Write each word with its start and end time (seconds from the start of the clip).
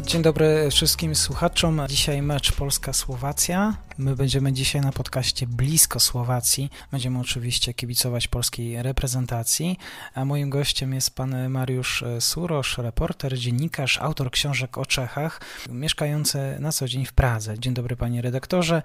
Dzień 0.00 0.22
dobry 0.22 0.68
wszystkim 0.70 1.14
słuchaczom. 1.14 1.80
Dzisiaj 1.88 2.22
mecz 2.22 2.52
Polska-Słowacja. 2.52 3.76
My 3.98 4.16
będziemy 4.16 4.52
dzisiaj 4.52 4.80
na 4.82 4.92
podcaście 4.92 5.46
blisko 5.46 6.00
Słowacji. 6.00 6.70
Będziemy 6.92 7.18
oczywiście 7.18 7.74
kibicować 7.74 8.28
polskiej 8.28 8.82
reprezentacji. 8.82 9.78
A 10.14 10.24
moim 10.24 10.50
gościem 10.50 10.94
jest 10.94 11.10
pan 11.10 11.50
Mariusz 11.50 12.04
Surosz, 12.20 12.78
reporter, 12.78 13.38
dziennikarz, 13.38 13.98
autor 13.98 14.30
książek 14.30 14.78
o 14.78 14.86
Czechach, 14.86 15.40
mieszkający 15.70 16.38
na 16.60 16.72
co 16.72 16.88
dzień 16.88 17.06
w 17.06 17.12
Pradze. 17.12 17.58
Dzień 17.58 17.74
dobry 17.74 17.96
panie 17.96 18.22
redaktorze 18.22 18.82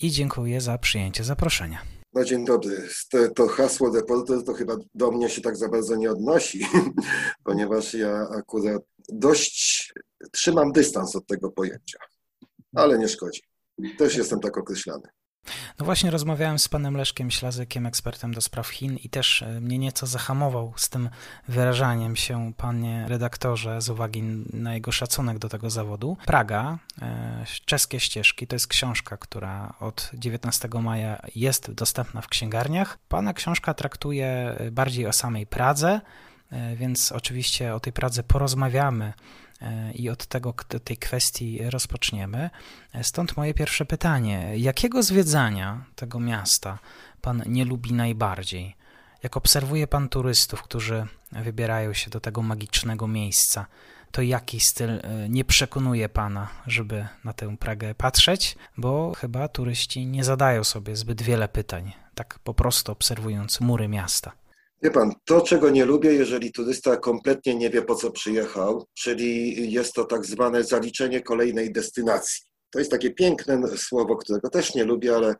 i 0.00 0.10
dziękuję 0.10 0.60
za 0.60 0.78
przyjęcie 0.78 1.24
zaproszenia. 1.24 1.78
No 2.14 2.24
dzień 2.24 2.44
dobry. 2.44 2.88
To 3.34 3.48
hasło 3.48 3.94
reporter 3.94 4.44
to 4.44 4.52
chyba 4.52 4.76
do 4.94 5.10
mnie 5.10 5.28
się 5.28 5.40
tak 5.40 5.56
za 5.56 5.68
bardzo 5.68 5.96
nie 5.96 6.10
odnosi, 6.10 6.66
ponieważ 7.44 7.94
ja 7.94 8.28
akurat 8.38 8.82
dość 9.12 9.92
trzymam 10.32 10.72
dystans 10.72 11.16
od 11.16 11.26
tego 11.26 11.50
pojęcia, 11.50 11.98
ale 12.74 12.98
nie 12.98 13.08
szkodzi. 13.08 13.40
Też 13.98 14.16
jestem 14.16 14.40
tak 14.40 14.58
określany. 14.58 15.08
No 15.78 15.84
właśnie 15.84 16.10
rozmawiałem 16.10 16.58
z 16.58 16.68
panem 16.68 16.96
Leszkiem 16.96 17.30
Ślazykiem, 17.30 17.86
ekspertem 17.86 18.34
do 18.34 18.40
spraw 18.40 18.68
Chin 18.68 18.96
i 18.96 19.10
też 19.10 19.42
e, 19.42 19.60
mnie 19.60 19.78
nieco 19.78 20.06
zahamował 20.06 20.72
z 20.76 20.88
tym 20.88 21.08
wyrażaniem 21.48 22.16
się 22.16 22.52
panie 22.56 23.04
redaktorze 23.08 23.80
z 23.80 23.88
uwagi 23.88 24.22
na 24.52 24.74
jego 24.74 24.92
szacunek 24.92 25.38
do 25.38 25.48
tego 25.48 25.70
zawodu. 25.70 26.16
Praga, 26.26 26.78
e, 27.02 27.44
czeskie 27.64 28.00
ścieżki, 28.00 28.46
to 28.46 28.56
jest 28.56 28.66
książka, 28.66 29.16
która 29.16 29.74
od 29.80 30.10
19 30.14 30.68
maja 30.82 31.22
jest 31.34 31.70
dostępna 31.70 32.20
w 32.20 32.28
księgarniach. 32.28 32.98
Pana 33.08 33.34
książka 33.34 33.74
traktuje 33.74 34.56
bardziej 34.72 35.06
o 35.06 35.12
samej 35.12 35.46
Pradze, 35.46 36.00
więc 36.76 37.12
oczywiście 37.12 37.74
o 37.74 37.80
tej 37.80 37.92
Pradze 37.92 38.22
porozmawiamy 38.22 39.12
i 39.94 40.10
od 40.10 40.26
tego, 40.26 40.54
tej 40.84 40.96
kwestii 40.96 41.60
rozpoczniemy. 41.70 42.50
Stąd 43.02 43.36
moje 43.36 43.54
pierwsze 43.54 43.84
pytanie: 43.84 44.52
jakiego 44.56 45.02
zwiedzania 45.02 45.84
tego 45.96 46.20
miasta 46.20 46.78
pan 47.20 47.42
nie 47.46 47.64
lubi 47.64 47.92
najbardziej? 47.92 48.76
Jak 49.22 49.36
obserwuje 49.36 49.86
pan 49.86 50.08
turystów, 50.08 50.62
którzy 50.62 51.06
wybierają 51.32 51.92
się 51.92 52.10
do 52.10 52.20
tego 52.20 52.42
magicznego 52.42 53.08
miejsca, 53.08 53.66
to 54.10 54.22
jaki 54.22 54.60
styl 54.60 54.90
e, 54.90 55.28
nie 55.28 55.44
przekonuje 55.44 56.08
pana, 56.08 56.48
żeby 56.66 57.06
na 57.24 57.32
tę 57.32 57.56
Pragę 57.56 57.94
patrzeć? 57.94 58.56
Bo 58.76 59.12
chyba 59.14 59.48
turyści 59.48 60.06
nie 60.06 60.24
zadają 60.24 60.64
sobie 60.64 60.96
zbyt 60.96 61.22
wiele 61.22 61.48
pytań, 61.48 61.92
tak 62.14 62.38
po 62.38 62.54
prostu 62.54 62.92
obserwując 62.92 63.60
mury 63.60 63.88
miasta. 63.88 64.32
Wie 64.82 64.90
pan, 64.90 65.12
to 65.24 65.40
czego 65.40 65.70
nie 65.70 65.84
lubię, 65.84 66.12
jeżeli 66.12 66.52
turysta 66.52 66.96
kompletnie 66.96 67.54
nie 67.54 67.70
wie 67.70 67.82
po 67.82 67.94
co 67.94 68.10
przyjechał, 68.10 68.86
czyli 68.94 69.72
jest 69.72 69.94
to 69.94 70.04
tak 70.04 70.26
zwane 70.26 70.64
zaliczenie 70.64 71.20
kolejnej 71.20 71.72
destynacji. 71.72 72.44
To 72.70 72.78
jest 72.78 72.90
takie 72.90 73.10
piękne 73.10 73.76
słowo, 73.76 74.16
którego 74.16 74.50
też 74.50 74.74
nie 74.74 74.84
lubię, 74.84 75.16
ale 75.16 75.34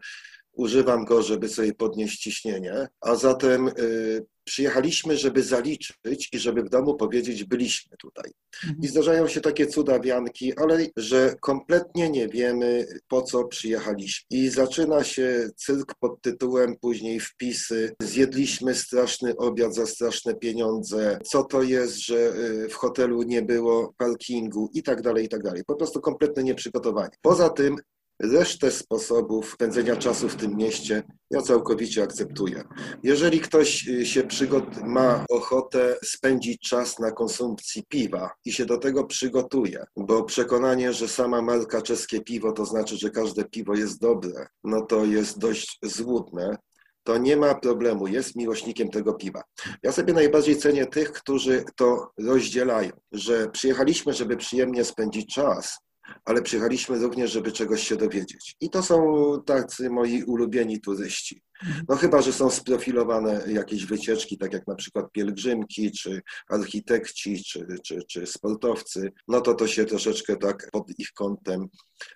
używam 0.53 1.05
go, 1.05 1.23
żeby 1.23 1.49
sobie 1.49 1.75
podnieść 1.75 2.23
ciśnienie. 2.23 2.89
A 3.01 3.15
zatem 3.15 3.69
y, 3.69 4.27
przyjechaliśmy, 4.51 5.17
żeby 5.17 5.43
zaliczyć 5.43 6.29
i 6.33 6.39
żeby 6.39 6.63
w 6.63 6.69
domu 6.69 6.95
powiedzieć, 6.95 7.45
byliśmy 7.45 7.97
tutaj. 7.97 8.33
Mhm. 8.65 8.83
I 8.83 8.89
zdarzają 8.89 9.29
się 9.29 9.41
takie 9.41 9.67
cudawianki, 9.67 10.59
ale 10.59 10.87
że 10.97 11.35
kompletnie 11.41 12.11
nie 12.11 12.29
wiemy, 12.29 12.87
po 13.09 13.23
co 13.23 13.45
przyjechaliśmy. 13.45 14.27
I 14.31 14.49
zaczyna 14.49 15.05
się 15.05 15.51
cyrk 15.57 15.95
pod 16.01 16.23
tytułem, 16.23 16.77
później 16.81 17.21
wpisy. 17.21 17.95
Zjedliśmy 18.03 18.75
straszny 18.75 19.37
obiad 19.37 19.75
za 19.75 19.87
straszne 19.87 20.35
pieniądze. 20.35 21.19
Co 21.25 21.45
to 21.45 21.63
jest, 21.63 21.97
że 21.97 22.35
y, 22.65 22.69
w 22.69 22.75
hotelu 22.75 23.23
nie 23.23 23.43
było 23.43 23.95
parkingu 23.99 24.71
i 24.75 24.83
tak 24.83 25.03
dalej, 25.03 25.25
i 25.25 25.29
tak 25.29 25.43
dalej. 25.43 25.63
Po 25.67 25.77
prostu 25.77 26.01
kompletnie 26.01 26.43
nieprzygotowanie. 26.43 27.17
Poza 27.23 27.51
tym 27.51 27.77
Resztę 28.23 28.71
sposobów 28.71 29.53
spędzenia 29.53 29.97
czasu 29.97 30.29
w 30.29 30.37
tym 30.37 30.57
mieście 30.57 31.03
ja 31.31 31.43
całkowicie 31.43 32.03
akceptuję. 32.03 32.63
Jeżeli 33.03 33.41
ktoś 33.41 33.89
y, 33.89 34.07
się 34.07 34.23
przygot- 34.23 34.83
ma 34.85 35.25
ochotę 35.31 35.97
spędzić 36.05 36.69
czas 36.69 36.99
na 36.99 37.11
konsumpcji 37.13 37.83
piwa 37.89 38.31
i 38.45 38.53
się 38.53 38.67
do 38.67 38.79
tego 38.79 39.05
przygotuje, 39.05 39.85
bo 39.97 40.25
przekonanie, 40.25 40.93
że 40.93 41.09
sama 41.09 41.43
marka 41.43 41.83
czeskie 41.83 42.21
piwo 42.21 42.53
to 42.53 42.65
znaczy, 42.65 42.97
że 42.97 43.11
każde 43.11 43.45
piwo 43.45 43.75
jest 43.75 44.01
dobre, 44.01 44.47
no 44.65 44.87
to 44.87 45.05
jest 45.05 45.39
dość 45.39 45.79
złudne 45.83 46.57
to 47.03 47.19
nie 47.19 47.37
ma 47.37 47.55
problemu, 47.55 48.07
jest 48.07 48.37
miłośnikiem 48.37 48.89
tego 48.91 49.15
piwa. 49.15 49.43
Ja 49.83 49.93
sobie 49.93 50.13
najbardziej 50.13 50.57
cenię 50.57 50.87
tych, 50.87 51.13
którzy 51.13 51.65
to 51.77 52.11
rozdzielają, 52.19 52.91
że 53.13 53.51
przyjechaliśmy, 53.51 54.13
żeby 54.13 54.37
przyjemnie 54.37 54.85
spędzić 54.85 55.35
czas, 55.35 55.79
ale 56.25 56.43
przyjechaliśmy 56.43 56.99
również, 56.99 57.33
żeby 57.33 57.53
czegoś 57.53 57.89
się 57.89 57.97
dowiedzieć. 57.97 58.57
I 58.61 58.71
to 58.71 58.83
są 58.83 59.15
tacy 59.47 59.91
moi 59.91 60.23
ulubieni 60.23 60.81
turyści. 60.81 61.43
No 61.89 61.97
chyba, 61.97 62.23
że 62.23 62.33
są 62.33 62.51
sprofilowane 62.51 63.45
jakieś 63.47 63.87
wycieczki, 63.87 64.39
tak 64.39 64.53
jak 64.53 64.67
na 64.67 64.75
przykład 64.75 65.13
pielgrzymki, 65.13 65.93
czy 65.93 66.21
architekci, 66.49 67.45
czy, 67.45 67.67
czy, 67.85 68.03
czy 68.09 68.27
sportowcy, 68.27 69.13
no 69.29 69.41
to 69.41 69.55
to 69.55 69.67
się 69.67 69.85
troszeczkę 69.85 70.37
tak 70.37 70.69
pod 70.73 70.99
ich 70.99 71.13
kątem 71.13 71.69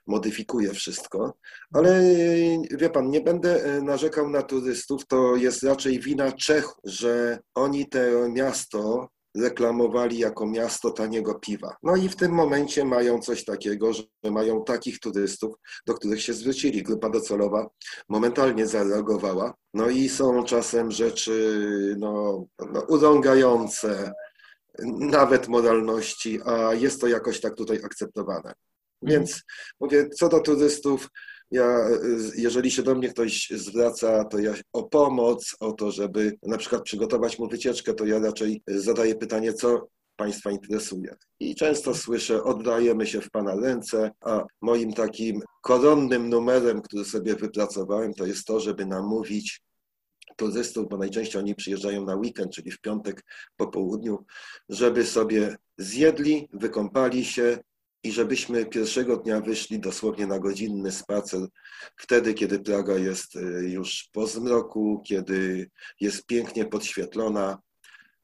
modyfikuje 0.06 0.72
wszystko. 0.72 1.37
Ale 1.72 2.03
wie 2.71 2.91
pan, 2.91 3.11
nie 3.11 3.21
będę 3.21 3.82
narzekał 3.82 4.31
na 4.31 4.43
turystów, 4.43 5.06
to 5.06 5.37
jest 5.37 5.62
raczej 5.62 6.00
wina 6.00 6.32
Czechów, 6.32 6.75
że 6.84 7.38
oni 7.55 7.88
to 7.88 8.28
miasto 8.28 9.09
reklamowali 9.37 10.19
jako 10.19 10.47
miasto 10.47 10.91
taniego 10.91 11.34
piwa. 11.34 11.77
No 11.83 11.97
i 11.97 12.09
w 12.09 12.17
tym 12.17 12.33
momencie 12.33 12.84
mają 12.84 13.19
coś 13.19 13.45
takiego, 13.45 13.93
że 13.93 14.03
mają 14.31 14.65
takich 14.65 14.99
turystów, 15.00 15.55
do 15.87 15.95
których 15.95 16.22
się 16.22 16.33
zwrócili. 16.33 16.83
Grupa 16.83 17.11
docelowa 17.11 17.69
momentalnie 18.09 18.67
zareagowała. 18.67 19.55
No 19.75 19.89
i 19.89 20.09
są 20.09 20.44
czasem 20.44 20.91
rzeczy 20.91 21.97
no, 21.99 22.44
no, 22.73 22.81
urągające 22.81 24.12
nawet 24.99 25.49
moralności, 25.49 26.41
a 26.44 26.75
jest 26.75 27.00
to 27.00 27.06
jakoś 27.06 27.41
tak 27.41 27.55
tutaj 27.55 27.81
akceptowane. 27.84 28.53
Więc 29.03 29.43
mówię, 29.81 30.09
co 30.09 30.28
do 30.28 30.41
turystów, 30.41 31.09
ja, 31.54 31.88
jeżeli 32.37 32.70
się 32.70 32.82
do 32.82 32.94
mnie 32.94 33.09
ktoś 33.09 33.50
zwraca, 33.50 34.25
to 34.25 34.38
ja 34.38 34.54
o 34.72 34.82
pomoc, 34.82 35.56
o 35.60 35.72
to, 35.72 35.91
żeby 35.91 36.37
na 36.42 36.59
przykład 36.59 36.82
przygotować 36.82 37.38
mu 37.38 37.48
wycieczkę, 37.48 37.94
to 37.94 38.06
ja 38.06 38.19
raczej 38.19 38.62
zadaję 38.66 39.15
pytanie, 39.15 39.53
co 39.53 39.88
Państwa 40.16 40.50
interesuje. 40.50 41.16
I 41.41 41.54
często 41.54 41.94
słyszę, 41.94 42.43
oddajemy 42.43 43.06
się 43.06 43.20
w 43.20 43.31
Pana 43.31 43.54
ręce, 43.54 44.10
a 44.20 44.44
moim 44.60 44.93
takim 44.93 45.41
koronnym 45.62 46.28
numerem, 46.28 46.82
który 46.82 47.04
sobie 47.04 47.34
wypracowałem, 47.34 48.14
to 48.14 48.26
jest 48.26 48.47
to, 48.47 48.60
żeby 48.60 48.87
namówić 48.87 49.62
turystów, 50.37 50.88
bo 50.88 50.97
najczęściej 50.97 51.43
oni 51.43 51.54
przyjeżdżają 51.54 52.04
na 52.04 52.16
weekend, 52.16 52.53
czyli 52.53 52.70
w 52.70 52.81
piątek 52.81 53.25
po 53.56 53.66
południu, 53.66 54.25
żeby 54.69 55.06
sobie 55.06 55.56
zjedli, 55.79 56.49
wykąpali 56.52 57.25
się, 57.25 57.58
i 58.05 58.12
żebyśmy 58.12 58.67
pierwszego 58.67 59.17
dnia 59.17 59.41
wyszli 59.41 59.81
dosłownie 59.81 60.27
na 60.27 60.39
godzinny 60.39 60.93
spacer, 60.93 61.41
wtedy, 61.97 62.35
kiedy 62.35 62.59
Praga 62.59 62.95
jest 62.95 63.37
y, 63.37 63.41
już 63.69 64.09
po 64.12 64.27
zmroku, 64.27 65.03
kiedy 65.06 65.71
jest 66.01 66.27
pięknie 66.27 66.65
podświetlona. 66.65 67.59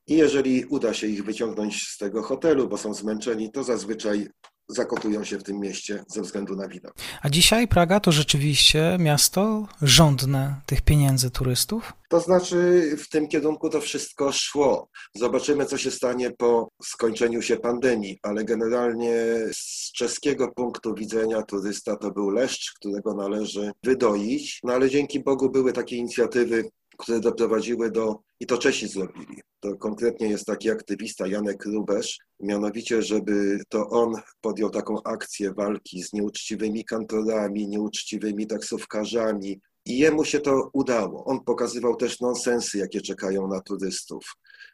I 0.06 0.16
jeżeli 0.16 0.64
uda 0.64 0.94
się 0.94 1.06
ich 1.06 1.24
wyciągnąć 1.24 1.82
z 1.82 1.98
tego 1.98 2.22
hotelu, 2.22 2.68
bo 2.68 2.78
są 2.78 2.94
zmęczeni, 2.94 3.52
to 3.52 3.64
zazwyczaj 3.64 4.28
zakotują 4.70 5.24
się 5.24 5.38
w 5.38 5.42
tym 5.42 5.60
mieście 5.60 6.04
ze 6.08 6.22
względu 6.22 6.56
na 6.56 6.68
widok. 6.68 6.94
A 7.22 7.28
dzisiaj 7.28 7.68
Praga 7.68 8.00
to 8.00 8.12
rzeczywiście 8.12 8.96
miasto 9.00 9.66
żądne 9.82 10.60
tych 10.66 10.82
pieniędzy 10.82 11.30
turystów? 11.30 11.92
To 12.08 12.20
znaczy 12.20 12.90
w 12.98 13.08
tym 13.08 13.28
kierunku 13.28 13.70
to 13.70 13.80
wszystko 13.80 14.32
szło. 14.32 14.88
Zobaczymy, 15.14 15.66
co 15.66 15.78
się 15.78 15.90
stanie 15.90 16.30
po 16.30 16.68
skończeniu 16.82 17.42
się 17.42 17.56
pandemii, 17.56 18.18
ale 18.22 18.44
generalnie 18.44 19.14
z 19.52 19.92
czeskiego 19.92 20.52
punktu 20.56 20.94
widzenia 20.94 21.42
turysta 21.42 21.96
to 21.96 22.10
był 22.10 22.30
leszcz, 22.30 22.72
którego 22.72 23.14
należy 23.14 23.72
wydoić. 23.84 24.60
No 24.64 24.72
ale 24.72 24.90
dzięki 24.90 25.20
Bogu 25.20 25.50
były 25.50 25.72
takie 25.72 25.96
inicjatywy 25.96 26.70
które 27.00 27.20
doprowadziły 27.20 27.90
do, 27.90 28.18
i 28.40 28.46
to 28.46 28.58
Czesi 28.58 28.88
zrobili, 28.88 29.40
to 29.60 29.76
konkretnie 29.76 30.28
jest 30.28 30.46
taki 30.46 30.70
aktywista 30.70 31.26
Janek 31.26 31.64
Rubesz, 31.64 32.18
mianowicie, 32.40 33.02
żeby 33.02 33.60
to 33.68 33.88
on 33.88 34.14
podjął 34.40 34.70
taką 34.70 35.02
akcję 35.02 35.54
walki 35.54 36.02
z 36.02 36.12
nieuczciwymi 36.12 36.84
kantorami, 36.84 37.68
nieuczciwymi 37.68 38.46
taksówkarzami, 38.46 39.60
i 39.86 39.98
jemu 39.98 40.24
się 40.24 40.40
to 40.40 40.70
udało. 40.72 41.24
On 41.24 41.44
pokazywał 41.44 41.96
też 41.96 42.20
nonsensy, 42.20 42.78
jakie 42.78 43.00
czekają 43.00 43.48
na 43.48 43.60
turystów. 43.60 44.24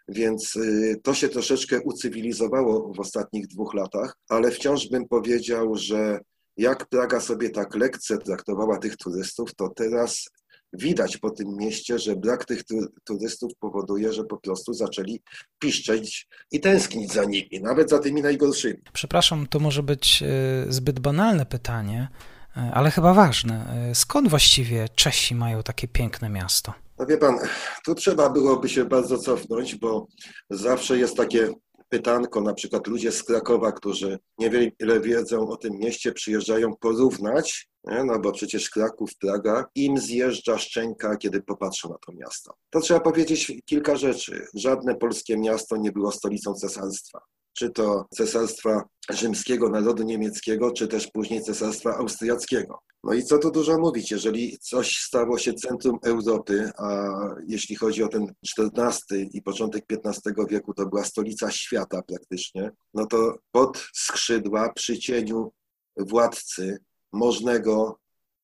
Więc 0.08 0.56
y, 0.56 1.00
to 1.02 1.14
się 1.14 1.28
troszeczkę 1.28 1.80
ucywilizowało 1.80 2.92
w 2.94 3.00
ostatnich 3.00 3.46
dwóch 3.46 3.74
latach, 3.74 4.16
ale 4.28 4.50
wciąż 4.50 4.88
bym 4.88 5.08
powiedział, 5.08 5.74
że 5.74 6.20
jak 6.56 6.86
Praga 6.88 7.20
sobie 7.20 7.50
tak 7.50 7.74
lekce 7.74 8.18
traktowała 8.18 8.78
tych 8.78 8.96
turystów, 8.96 9.54
to 9.54 9.68
teraz 9.68 10.24
widać 10.72 11.16
po 11.16 11.30
tym 11.30 11.56
mieście, 11.56 11.98
że 11.98 12.16
brak 12.16 12.44
tych 12.44 12.62
turystów 13.04 13.52
powoduje, 13.60 14.12
że 14.12 14.24
po 14.24 14.36
prostu 14.36 14.74
zaczęli 14.74 15.22
piszczeć 15.58 16.28
i 16.50 16.60
tęsknić 16.60 17.12
za 17.12 17.24
nimi, 17.24 17.60
nawet 17.62 17.90
za 17.90 17.98
tymi 17.98 18.22
najgorszymi. 18.22 18.82
Przepraszam, 18.92 19.46
to 19.46 19.58
może 19.58 19.82
być 19.82 20.22
y, 20.68 20.72
zbyt 20.72 21.00
banalne 21.00 21.46
pytanie, 21.46 22.08
y, 22.56 22.60
ale 22.60 22.90
chyba 22.90 23.14
ważne. 23.14 23.90
Skąd 23.94 24.28
właściwie 24.28 24.88
Czesi 24.88 25.34
mają 25.34 25.62
takie 25.62 25.88
piękne 25.88 26.28
miasto? 26.28 26.72
No 26.98 27.06
wie 27.06 27.18
pan, 27.18 27.38
tu 27.84 27.94
trzeba 27.94 28.30
byłoby 28.30 28.68
się 28.68 28.84
bardzo 28.84 29.18
cofnąć, 29.18 29.74
bo 29.74 30.06
zawsze 30.50 30.98
jest 30.98 31.16
takie 31.16 31.48
pytanko, 31.88 32.40
na 32.40 32.54
przykład 32.54 32.86
ludzie 32.86 33.12
z 33.12 33.22
Krakowa, 33.22 33.72
którzy 33.72 34.18
niewiele 34.38 35.00
wiedzą 35.00 35.48
o 35.48 35.56
tym 35.56 35.78
mieście, 35.78 36.12
przyjeżdżają 36.12 36.76
porównać, 36.76 37.68
nie? 37.84 38.04
no 38.04 38.18
bo 38.18 38.32
przecież 38.32 38.70
Kraków, 38.70 39.10
Praga, 39.20 39.64
im 39.74 39.98
zjeżdża 39.98 40.58
szczęka, 40.58 41.16
kiedy 41.16 41.42
popatrzą 41.42 41.88
na 41.88 41.98
to 42.06 42.12
miasto. 42.12 42.54
To 42.70 42.80
trzeba 42.80 43.00
powiedzieć 43.00 43.52
kilka 43.64 43.96
rzeczy. 43.96 44.46
Żadne 44.54 44.94
polskie 44.94 45.38
miasto 45.38 45.76
nie 45.76 45.92
było 45.92 46.12
stolicą 46.12 46.54
cesarstwa 46.54 47.20
czy 47.58 47.70
to 47.70 48.06
Cesarstwa 48.14 48.84
Rzymskiego, 49.10 49.68
narodu 49.68 50.02
niemieckiego, 50.02 50.72
czy 50.72 50.88
też 50.88 51.08
później 51.12 51.42
Cesarstwa 51.42 51.96
Austriackiego. 51.96 52.78
No 53.04 53.14
i 53.14 53.24
co 53.24 53.38
tu 53.38 53.50
dużo 53.50 53.78
mówić, 53.78 54.10
jeżeli 54.10 54.58
coś 54.58 54.96
stało 54.96 55.38
się 55.38 55.54
centrum 55.54 55.98
Europy, 56.04 56.70
a 56.78 57.10
jeśli 57.46 57.76
chodzi 57.76 58.02
o 58.02 58.08
ten 58.08 58.34
XIV 58.58 59.26
i 59.32 59.42
początek 59.42 59.84
XV 60.04 60.46
wieku, 60.50 60.74
to 60.74 60.86
była 60.86 61.04
stolica 61.04 61.50
świata 61.50 62.02
praktycznie, 62.02 62.70
no 62.94 63.06
to 63.06 63.38
pod 63.52 63.88
skrzydła 63.94 64.72
przy 64.72 64.98
cieniu 64.98 65.52
władcy 65.96 66.78
możnego, 67.12 67.98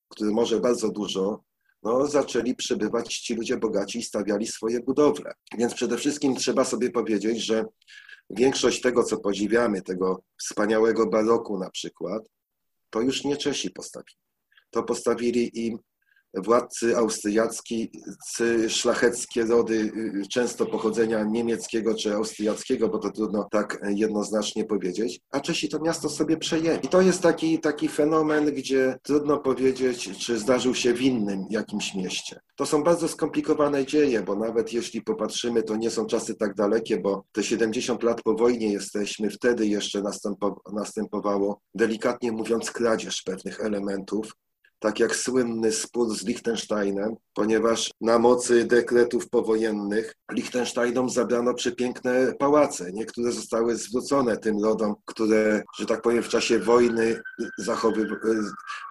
który 0.08 0.30
może 0.30 0.60
bardzo 0.60 0.90
dużo, 0.90 1.44
no, 1.82 2.06
zaczęli 2.06 2.54
przybywać 2.54 3.18
ci 3.18 3.34
ludzie 3.34 3.56
bogaci 3.56 3.98
i 3.98 4.02
stawiali 4.02 4.46
swoje 4.46 4.80
budowle. 4.80 5.32
Więc 5.58 5.74
przede 5.74 5.96
wszystkim 5.96 6.36
trzeba 6.36 6.64
sobie 6.64 6.90
powiedzieć, 6.90 7.44
że 7.44 7.64
Większość 8.32 8.80
tego, 8.80 9.04
co 9.04 9.18
podziwiamy, 9.18 9.82
tego 9.82 10.22
wspaniałego 10.40 11.06
baroku 11.06 11.58
na 11.58 11.70
przykład, 11.70 12.22
to 12.90 13.00
już 13.00 13.24
nie 13.24 13.36
Czesi 13.36 13.70
postawili. 13.70 14.16
To 14.70 14.82
im 15.46 15.78
władcy 16.34 16.96
austriaccy, 16.96 17.88
szlacheckie 18.68 19.44
rody, 19.44 19.74
y, 19.74 20.28
często 20.28 20.66
pochodzenia 20.66 21.24
niemieckiego 21.24 21.94
czy 21.94 22.14
austriackiego, 22.14 22.88
bo 22.88 22.98
to 22.98 23.10
trudno 23.10 23.48
tak 23.50 23.80
jednoznacznie 23.88 24.64
powiedzieć, 24.64 25.20
a 25.30 25.40
Czesi 25.40 25.68
to 25.68 25.80
miasto 25.80 26.08
sobie 26.08 26.36
przejęli. 26.36 26.78
I 26.82 26.88
to 26.88 27.00
jest 27.00 27.22
taki, 27.22 27.58
taki 27.58 27.88
fenomen, 27.88 28.54
gdzie 28.54 28.98
trudno 29.02 29.38
powiedzieć, 29.38 30.18
czy 30.18 30.38
zdarzył 30.38 30.74
się 30.74 30.94
w 30.94 31.02
innym 31.02 31.46
jakimś 31.50 31.94
mieście. 31.94 32.40
To 32.56 32.66
są 32.66 32.82
bardzo 32.82 33.08
skomplikowane 33.08 33.86
dzieje, 33.86 34.22
bo 34.22 34.36
nawet 34.36 34.72
jeśli 34.72 35.02
popatrzymy, 35.02 35.62
to 35.62 35.76
nie 35.76 35.90
są 35.90 36.06
czasy 36.06 36.34
tak 36.34 36.54
dalekie, 36.54 37.00
bo 37.00 37.24
te 37.32 37.44
70 37.44 38.02
lat 38.02 38.22
po 38.22 38.34
wojnie 38.34 38.72
jesteśmy, 38.72 39.30
wtedy 39.30 39.66
jeszcze 39.66 40.02
następowało, 40.72 41.60
delikatnie 41.74 42.32
mówiąc, 42.32 42.70
kradzież 42.70 43.22
pewnych 43.22 43.60
elementów 43.60 44.32
tak 44.82 45.00
jak 45.00 45.16
słynny 45.16 45.72
spór 45.72 46.14
z 46.14 46.24
Liechtensteinem, 46.24 47.16
ponieważ 47.34 47.90
na 48.00 48.18
mocy 48.18 48.64
dekretów 48.64 49.28
powojennych 49.28 50.14
Liechtensteinom 50.32 51.10
zabrano 51.10 51.54
przepiękne 51.54 52.32
pałace. 52.38 52.92
Niektóre 52.92 53.32
zostały 53.32 53.76
zwrócone 53.76 54.36
tym 54.36 54.64
rodom, 54.64 54.94
które, 55.04 55.62
że 55.78 55.86
tak 55.86 56.02
powiem, 56.02 56.22
w 56.22 56.28
czasie 56.28 56.58
wojny 56.58 57.20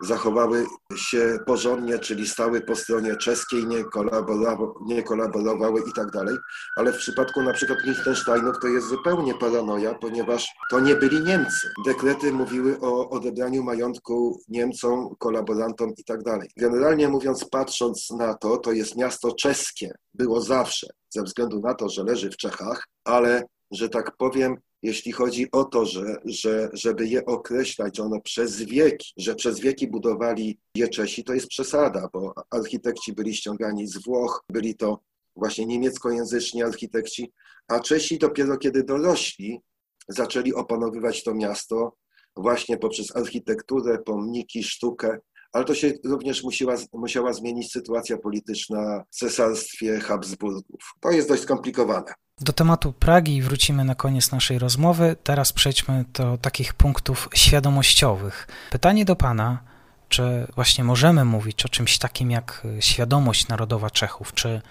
zachowały 0.02 0.66
się 0.96 1.38
porządnie, 1.46 2.00
czyli 2.00 2.28
stały 2.28 2.62
po 2.62 2.76
stronie 2.76 3.16
czeskiej, 3.16 3.68
nie, 3.68 3.84
kolaborowały, 3.84 4.68
nie 4.86 5.04
kolaborowały 5.04 5.82
i 5.90 5.94
tak 5.94 6.12
dalej. 6.12 6.36
Ale 6.78 6.94
w 6.94 6.98
przypadku 6.98 7.44
na 7.44 7.54
przykład 7.54 7.80
Liechtensteinów 7.84 8.60
to 8.62 8.68
jest 8.68 8.88
zupełnie 8.88 9.34
paranoja, 9.34 9.94
ponieważ 9.94 10.48
to 10.70 10.80
nie 10.80 10.96
byli 10.96 11.22
Niemcy. 11.24 11.68
Dekrety 11.86 12.34
mówiły 12.34 12.80
o 12.82 13.10
odebraniu 13.10 13.64
majątku 13.64 14.42
Niemcom, 14.50 15.16
kolaborantom 15.20 15.81
i 15.98 16.04
tak 16.04 16.24
dalej. 16.24 16.50
Generalnie 16.58 17.08
mówiąc, 17.08 17.46
patrząc 17.46 18.10
na 18.10 18.34
to, 18.34 18.58
to 18.58 18.72
jest 18.72 18.96
miasto 18.96 19.32
czeskie. 19.32 19.94
Było 20.14 20.42
zawsze, 20.42 20.88
ze 21.10 21.24
względu 21.24 21.60
na 21.60 21.74
to, 21.74 21.90
że 21.90 22.04
leży 22.04 22.30
w 22.30 22.38
Czechach, 22.38 22.88
ale, 23.06 23.44
że 23.72 23.90
tak 23.90 24.18
powiem, 24.18 24.58
jeśli 24.84 25.12
chodzi 25.12 25.52
o 25.52 25.64
to, 25.64 25.86
że, 25.86 26.16
że, 26.26 26.70
żeby 26.74 27.08
je 27.08 27.26
określać, 27.26 27.98
że 27.98 28.04
one 28.04 28.22
przez 28.22 28.62
wieki, 28.62 29.14
że 29.18 29.36
przez 29.36 29.60
wieki 29.60 29.88
budowali 29.88 30.60
je 30.76 30.88
Czesi, 30.88 31.24
to 31.24 31.34
jest 31.34 31.48
przesada, 31.48 32.10
bo 32.14 32.34
architekci 32.52 33.14
byli 33.14 33.36
ściągani 33.36 33.88
z 33.88 34.04
Włoch, 34.06 34.44
byli 34.50 34.76
to 34.76 35.00
właśnie 35.36 35.66
niemieckojęzyczni 35.66 36.64
architekci, 36.64 37.32
a 37.68 37.80
Czesi 37.80 38.18
dopiero 38.18 38.58
kiedy 38.58 38.84
dorośli, 38.84 39.62
zaczęli 40.08 40.54
opanowywać 40.54 41.24
to 41.24 41.34
miasto 41.34 41.96
właśnie 42.36 42.78
poprzez 42.78 43.16
architekturę, 43.16 44.00
pomniki, 44.00 44.64
sztukę, 44.64 45.18
ale 45.52 45.66
to 45.66 45.76
się 45.76 45.94
również 46.06 46.44
musiała, 46.44 46.76
musiała 46.94 47.34
zmienić 47.34 47.72
sytuacja 47.72 48.18
polityczna 48.18 49.04
w 49.12 49.16
cesarstwie 49.16 50.00
Habsburgów. 50.00 50.82
To 51.00 51.12
jest 51.12 51.30
dość 51.30 51.44
skomplikowane. 51.44 52.14
Do 52.42 52.54
tematu 52.54 52.94
Pragi 52.94 53.42
wrócimy 53.42 53.84
na 53.84 53.96
koniec 53.96 54.32
naszej 54.32 54.60
rozmowy. 54.60 55.16
Teraz 55.24 55.54
przejdźmy 55.54 56.06
do 56.14 56.38
takich 56.38 56.74
punktów 56.74 57.30
świadomościowych. 57.34 58.48
Pytanie 58.72 59.06
do 59.06 59.16
Pana, 59.16 59.64
czy 60.10 60.48
właśnie 60.56 60.84
możemy 60.84 61.26
mówić 61.26 61.66
o 61.66 61.70
czymś 61.70 61.98
takim 61.98 62.32
jak 62.32 62.68
świadomość 62.80 63.48
narodowa 63.48 63.90
Czechów? 63.90 64.34
Czy 64.34 64.62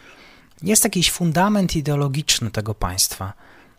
jest 0.63 0.85
jakiś 0.85 1.11
fundament 1.11 1.77
ideologiczny 1.77 2.51
tego 2.51 2.75
państwa? 2.75 3.33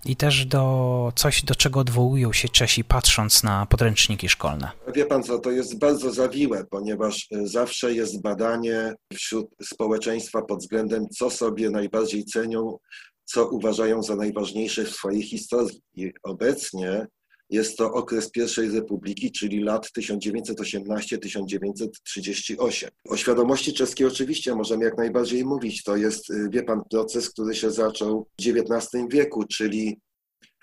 I 0.05 0.15
też 0.15 0.45
do 0.45 1.11
coś, 1.15 1.43
do 1.43 1.55
czego 1.55 1.79
odwołują 1.79 2.33
się 2.33 2.49
Czesi, 2.49 2.83
patrząc 2.83 3.43
na 3.43 3.65
podręczniki 3.65 4.29
szkolne? 4.29 4.71
Wie 4.95 5.05
pan 5.05 5.23
co, 5.23 5.39
to 5.39 5.51
jest 5.51 5.79
bardzo 5.79 6.11
zawiłe, 6.11 6.65
ponieważ 6.69 7.27
e, 7.31 7.47
zawsze 7.47 7.93
jest 7.93 8.21
badanie 8.21 8.93
wśród 9.13 9.47
społeczeństwa 9.63 10.41
pod 10.41 10.59
względem, 10.59 11.09
co 11.09 11.29
sobie 11.29 11.69
najbardziej 11.69 12.25
cenią, 12.25 12.77
co 13.25 13.49
uważają 13.49 14.03
za 14.03 14.15
najważniejsze 14.15 14.85
w 14.85 14.89
swojej 14.89 15.23
historii. 15.23 16.11
Obecnie 16.23 17.07
jest 17.51 17.77
to 17.77 17.93
okres 17.93 18.31
pierwszej 18.31 18.69
republiki, 18.69 19.31
czyli 19.31 19.63
lat 19.63 19.87
1918-1938. 19.97 22.87
O 23.09 23.17
świadomości 23.17 23.73
czeskiej 23.73 24.07
oczywiście 24.07 24.55
możemy 24.55 24.85
jak 24.85 24.97
najbardziej 24.97 25.45
mówić. 25.45 25.83
To 25.83 25.95
jest, 25.95 26.29
y, 26.29 26.49
wie 26.49 26.63
pan, 26.63 26.81
proces, 26.91 27.29
który 27.29 27.55
się 27.55 27.71
zaczął 27.71 28.27
w 28.41 28.47
XIX 28.47 28.89
wieku, 29.09 29.43
czyli 29.43 29.99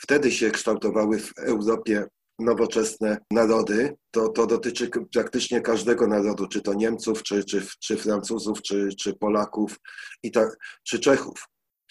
wtedy 0.02 0.30
się 0.30 0.50
kształtowały 0.50 1.18
w 1.18 1.33
Europie 1.38 2.04
nowoczesne 2.38 3.18
narody, 3.30 3.97
to, 4.11 4.28
to 4.28 4.47
dotyczy 4.47 4.90
praktycznie 5.12 5.61
każdego 5.61 6.07
narodu, 6.07 6.49
czy 6.49 6.61
to 6.61 6.75
Niemców, 6.75 7.23
czy, 7.23 7.45
czy, 7.45 7.66
czy 7.80 7.97
Francuzów, 7.97 8.62
czy, 8.62 8.88
czy 9.00 9.14
Polaków, 9.14 9.76
i 10.23 10.30
tak, 10.30 10.57
czy 10.85 10.99
Czechów. 10.99 11.49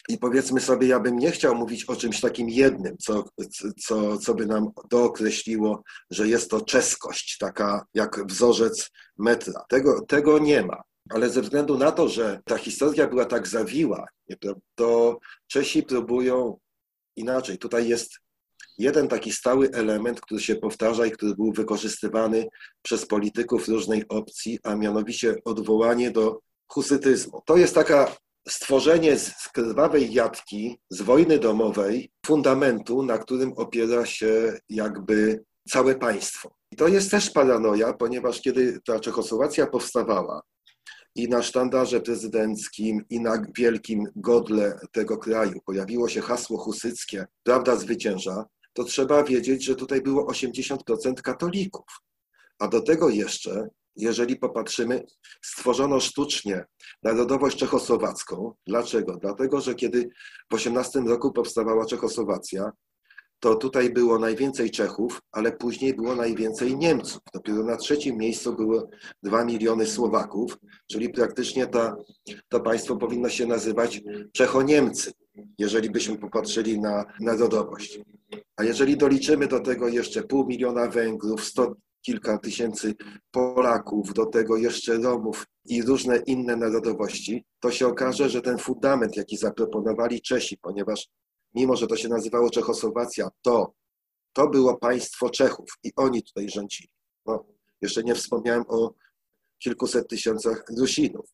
I 0.09 0.17
powiedzmy 0.17 0.59
sobie, 0.59 0.87
ja 0.87 0.99
bym 0.99 1.19
nie 1.19 1.31
chciał 1.31 1.55
mówić 1.55 1.85
o 1.85 1.95
czymś 1.95 2.21
takim 2.21 2.49
jednym, 2.49 2.97
co, 2.97 3.23
co, 3.79 4.17
co 4.17 4.33
by 4.33 4.45
nam 4.45 4.71
dookreśliło, 4.89 5.83
że 6.11 6.27
jest 6.27 6.49
to 6.49 6.61
czeskość, 6.61 7.37
taka 7.37 7.85
jak 7.93 8.27
wzorzec 8.27 8.89
metra. 9.17 9.65
Tego, 9.69 10.01
tego 10.01 10.39
nie 10.39 10.63
ma. 10.65 10.81
Ale 11.09 11.29
ze 11.29 11.41
względu 11.41 11.77
na 11.77 11.91
to, 11.91 12.09
że 12.09 12.41
ta 12.45 12.57
historia 12.57 13.07
była 13.07 13.25
tak 13.25 13.47
zawiła, 13.47 14.07
to 14.75 15.19
Czesi 15.47 15.83
próbują 15.83 16.59
inaczej. 17.15 17.57
Tutaj 17.57 17.87
jest 17.87 18.11
jeden 18.77 19.07
taki 19.07 19.31
stały 19.31 19.69
element, 19.73 20.21
który 20.21 20.41
się 20.41 20.55
powtarza 20.55 21.05
i 21.05 21.11
który 21.11 21.35
był 21.35 21.53
wykorzystywany 21.53 22.47
przez 22.81 23.05
polityków 23.05 23.67
różnej 23.67 24.07
opcji, 24.07 24.59
a 24.63 24.75
mianowicie 24.75 25.35
odwołanie 25.45 26.11
do 26.11 26.39
husytyzmu. 26.67 27.41
To 27.45 27.57
jest 27.57 27.75
taka 27.75 28.15
stworzenie 28.49 29.19
z 29.19 29.49
krwawej 29.53 30.13
jatki, 30.13 30.79
z 30.89 31.01
wojny 31.01 31.39
domowej, 31.39 32.11
fundamentu, 32.25 33.03
na 33.03 33.17
którym 33.17 33.53
opiera 33.53 34.05
się 34.05 34.59
jakby 34.69 35.43
całe 35.69 35.95
państwo. 35.95 36.51
I 36.71 36.75
to 36.75 36.87
jest 36.87 37.11
też 37.11 37.29
paranoja, 37.29 37.93
ponieważ 37.93 38.41
kiedy 38.41 38.79
ta 38.85 38.99
Czechosłowacja 38.99 39.67
powstawała 39.67 40.41
i 41.15 41.29
na 41.29 41.43
sztandarze 41.43 42.01
prezydenckim, 42.01 43.05
i 43.09 43.19
na 43.19 43.43
wielkim 43.57 44.03
godle 44.15 44.79
tego 44.91 45.17
kraju 45.17 45.61
pojawiło 45.65 46.09
się 46.09 46.21
hasło 46.21 46.57
husyckie, 46.57 47.25
prawda 47.43 47.75
zwycięża, 47.75 48.45
to 48.73 48.83
trzeba 48.83 49.23
wiedzieć, 49.23 49.63
że 49.63 49.75
tutaj 49.75 50.01
było 50.01 50.31
80% 50.31 51.13
katolików. 51.13 51.85
A 52.59 52.67
do 52.67 52.81
tego 52.81 53.09
jeszcze, 53.09 53.69
jeżeli 53.97 54.35
popatrzymy, 54.35 55.03
stworzono 55.41 55.99
sztucznie 55.99 56.65
narodowość 57.03 57.57
czechosłowacką. 57.57 58.53
Dlaczego? 58.67 59.17
Dlatego, 59.21 59.61
że 59.61 59.75
kiedy 59.75 60.09
w 60.51 60.53
18 60.53 60.99
roku 60.99 61.31
powstawała 61.31 61.85
Czechosłowacja, 61.85 62.71
to 63.39 63.55
tutaj 63.55 63.89
było 63.89 64.19
najwięcej 64.19 64.71
Czechów, 64.71 65.21
ale 65.31 65.51
później 65.51 65.93
było 65.93 66.15
najwięcej 66.15 66.77
Niemców. 66.77 67.21
Dopiero 67.33 67.63
na 67.63 67.77
trzecim 67.77 68.17
miejscu 68.17 68.55
było 68.55 68.89
2 69.23 69.45
miliony 69.45 69.85
Słowaków, 69.85 70.57
czyli 70.91 71.09
praktycznie 71.09 71.67
to 72.49 72.59
państwo 72.59 72.95
powinno 72.95 73.29
się 73.29 73.45
nazywać 73.45 74.01
Czechoniemcy, 74.33 75.11
jeżeli 75.57 75.89
byśmy 75.89 76.17
popatrzyli 76.17 76.79
na 76.79 77.05
narodowość. 77.19 77.99
A 78.55 78.63
jeżeli 78.63 78.97
doliczymy 78.97 79.47
do 79.47 79.59
tego 79.59 79.87
jeszcze 79.87 80.23
pół 80.23 80.47
miliona 80.47 80.87
Węgrów, 80.87 81.43
sto 81.45 81.75
kilka 82.01 82.37
tysięcy 82.37 82.95
Polaków, 83.31 84.13
do 84.13 84.25
tego 84.25 84.57
jeszcze 84.57 84.97
Romów 84.97 85.45
i 85.65 85.81
różne 85.81 86.17
inne 86.17 86.55
narodowości, 86.55 87.45
to 87.59 87.71
się 87.71 87.87
okaże, 87.87 88.29
że 88.29 88.41
ten 88.41 88.57
fundament, 88.57 89.17
jaki 89.17 89.37
zaproponowali 89.37 90.21
Czesi, 90.21 90.57
ponieważ 90.57 91.09
mimo 91.55 91.75
że 91.75 91.87
to 91.87 91.97
się 91.97 92.09
nazywało 92.09 92.49
Czechosłowacja, 92.49 93.29
to, 93.41 93.73
to 94.33 94.49
było 94.49 94.77
państwo 94.77 95.29
Czechów 95.29 95.69
i 95.83 95.91
oni 95.95 96.23
tutaj 96.23 96.49
rządzili. 96.49 96.89
No, 97.25 97.45
jeszcze 97.81 98.03
nie 98.03 98.15
wspomniałem 98.15 98.63
o 98.67 98.93
kilkuset 99.59 100.07
tysiącach 100.07 100.65
Rusinów. 100.77 101.25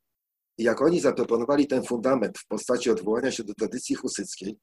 I 0.58 0.64
jak 0.64 0.82
oni 0.82 1.00
zaproponowali 1.00 1.68
ten 1.68 1.84
fundament 1.84 2.38
w 2.38 2.48
postaci 2.48 2.90
odwołania 2.90 3.32
się 3.32 3.44
do 3.44 3.54
tradycji 3.54 3.96
husyckiej, 3.96 4.58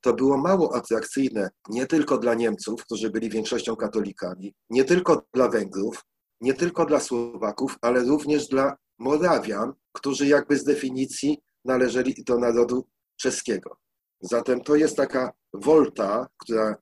to 0.00 0.14
było 0.14 0.36
mało 0.36 0.74
atrakcyjne 0.74 1.50
nie 1.68 1.86
tylko 1.86 2.18
dla 2.18 2.34
Niemców, 2.34 2.84
którzy 2.84 3.10
byli 3.10 3.30
większością 3.30 3.76
katolikami, 3.76 4.54
nie 4.70 4.84
tylko 4.84 5.22
dla 5.34 5.48
Węgrów, 5.48 6.04
nie 6.40 6.54
tylko 6.54 6.86
dla 6.86 7.00
Słowaków, 7.00 7.76
ale 7.80 8.04
również 8.04 8.48
dla 8.48 8.76
Morawian, 8.98 9.72
którzy 9.92 10.26
jakby 10.26 10.56
z 10.58 10.64
definicji 10.64 11.38
należeli 11.64 12.14
do 12.24 12.38
narodu 12.38 12.88
czeskiego. 13.16 13.76
Zatem 14.20 14.60
to 14.60 14.74
jest 14.74 14.96
taka 14.96 15.32
wolta, 15.52 16.28
która 16.38 16.76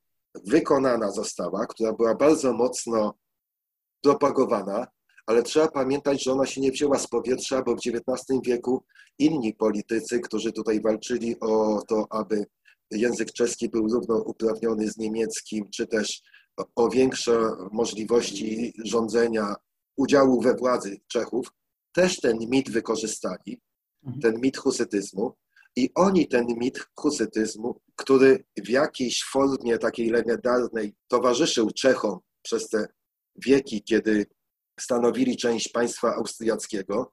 wykonana 0.46 1.10
została, 1.10 1.66
która 1.66 1.92
była 1.92 2.14
bardzo 2.14 2.52
mocno 2.52 3.14
propagowana, 4.02 4.86
ale 5.26 5.42
trzeba 5.42 5.68
pamiętać, 5.68 6.24
że 6.24 6.32
ona 6.32 6.46
się 6.46 6.60
nie 6.60 6.70
wzięła 6.70 6.98
z 6.98 7.06
powietrza, 7.06 7.62
bo 7.62 7.74
w 7.74 7.78
XIX 7.78 8.40
wieku 8.44 8.84
inni 9.18 9.54
politycy, 9.54 10.20
którzy 10.20 10.52
tutaj 10.52 10.80
walczyli 10.80 11.40
o 11.40 11.82
to, 11.88 12.06
aby 12.10 12.46
język 12.90 13.32
czeski 13.32 13.68
był 13.68 13.88
równouprawniony 13.88 14.90
z 14.90 14.96
niemieckim, 14.96 15.70
czy 15.70 15.86
też 15.86 16.22
o 16.76 16.88
większe 16.88 17.40
możliwości 17.72 18.72
rządzenia, 18.84 19.54
udziału 19.96 20.40
we 20.40 20.54
władzy 20.54 21.00
Czechów, 21.08 21.52
też 21.92 22.20
ten 22.20 22.38
mit 22.38 22.70
wykorzystali, 22.70 23.60
mhm. 24.04 24.20
ten 24.20 24.40
mit 24.40 24.56
husytyzmu. 24.56 25.32
I 25.76 25.90
oni 25.94 26.28
ten 26.28 26.46
mit 26.46 26.78
husytyzmu, 26.94 27.80
który 27.96 28.44
w 28.64 28.68
jakiejś 28.68 29.24
formie 29.24 29.78
takiej 29.78 30.10
legendarnej 30.10 30.94
towarzyszył 31.08 31.70
Czechom 31.70 32.18
przez 32.42 32.68
te 32.68 32.88
wieki, 33.36 33.82
kiedy 33.82 34.26
stanowili 34.80 35.36
część 35.36 35.68
państwa 35.68 36.14
austriackiego, 36.14 37.12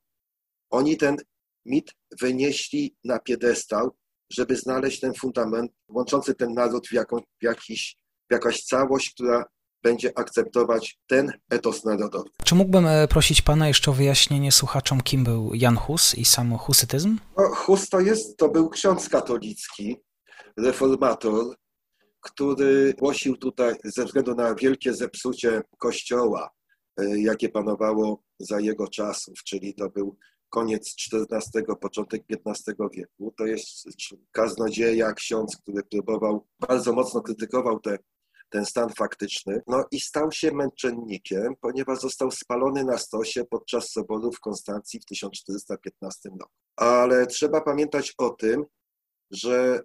oni 0.69 0.97
ten 0.97 1.17
mit 1.65 1.91
wynieśli 2.21 2.95
na 3.03 3.19
piedestał, 3.19 3.91
żeby 4.29 4.55
znaleźć 4.55 4.99
ten 4.99 5.13
fundament 5.13 5.71
łączący 5.87 6.35
ten 6.35 6.53
naród 6.53 6.87
w, 6.87 6.91
jaką, 6.91 7.17
w, 7.17 7.43
jakiś, 7.43 7.97
w 8.29 8.33
jakaś 8.33 8.63
całość, 8.63 9.13
która 9.13 9.45
będzie 9.83 10.17
akceptować 10.17 10.99
ten 11.07 11.31
etos 11.49 11.85
narodowy. 11.85 12.29
Czy 12.43 12.55
mógłbym 12.55 12.87
e, 12.87 13.07
prosić 13.07 13.41
Pana 13.41 13.67
jeszcze 13.67 13.91
o 13.91 13.93
wyjaśnienie 13.93 14.51
słuchaczom, 14.51 15.01
kim 15.01 15.23
był 15.23 15.53
Jan 15.53 15.75
Hus 15.75 16.15
i 16.15 16.25
sam 16.25 16.57
husytyzm? 16.57 17.17
No, 17.37 17.43
Hus 17.55 17.89
to, 17.89 17.99
jest, 17.99 18.37
to 18.37 18.49
był 18.49 18.69
ksiądz 18.69 19.09
katolicki, 19.09 19.95
reformator, 20.57 21.55
który 22.21 22.93
głosił 22.93 23.37
tutaj 23.37 23.75
ze 23.83 24.05
względu 24.05 24.35
na 24.35 24.55
wielkie 24.55 24.93
zepsucie 24.93 25.61
kościoła, 25.77 26.49
e, 26.99 27.19
jakie 27.21 27.49
panowało 27.49 28.23
za 28.39 28.59
jego 28.59 28.87
czasów, 28.87 29.43
czyli 29.43 29.73
to 29.73 29.89
był 29.89 30.17
koniec 30.55 30.95
XIV, 31.13 31.75
początek 31.81 32.23
XV 32.29 32.73
wieku. 32.93 33.33
To 33.37 33.45
jest 33.45 33.87
kaznodzieja, 34.31 35.13
ksiądz, 35.13 35.57
który 35.57 35.83
próbował, 35.83 36.47
bardzo 36.59 36.93
mocno 36.93 37.21
krytykował 37.21 37.79
te 37.79 37.97
ten 38.49 38.65
stan 38.65 38.89
faktyczny. 38.89 39.61
No 39.67 39.85
i 39.91 39.99
stał 39.99 40.31
się 40.31 40.51
męczennikiem, 40.51 41.53
ponieważ 41.61 41.99
został 41.99 42.31
spalony 42.31 42.83
na 42.83 42.97
stosie 42.97 43.45
podczas 43.45 43.91
soboru 43.91 44.31
w 44.31 44.39
Konstancji 44.39 44.99
w 44.99 45.05
1415 45.05 46.29
roku. 46.29 46.53
Ale 46.75 47.27
trzeba 47.27 47.61
pamiętać 47.61 48.13
o 48.17 48.29
tym, 48.29 48.63
że 49.31 49.79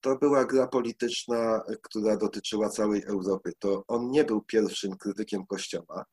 to 0.00 0.16
była 0.16 0.44
gra 0.44 0.66
polityczna, 0.66 1.62
która 1.82 2.16
dotyczyła 2.16 2.68
całej 2.68 3.02
Europy. 3.04 3.52
To 3.58 3.84
on 3.88 4.10
nie 4.10 4.24
był 4.24 4.42
pierwszym 4.42 4.96
krytykiem 4.96 5.46
Kościoła, 5.46 6.04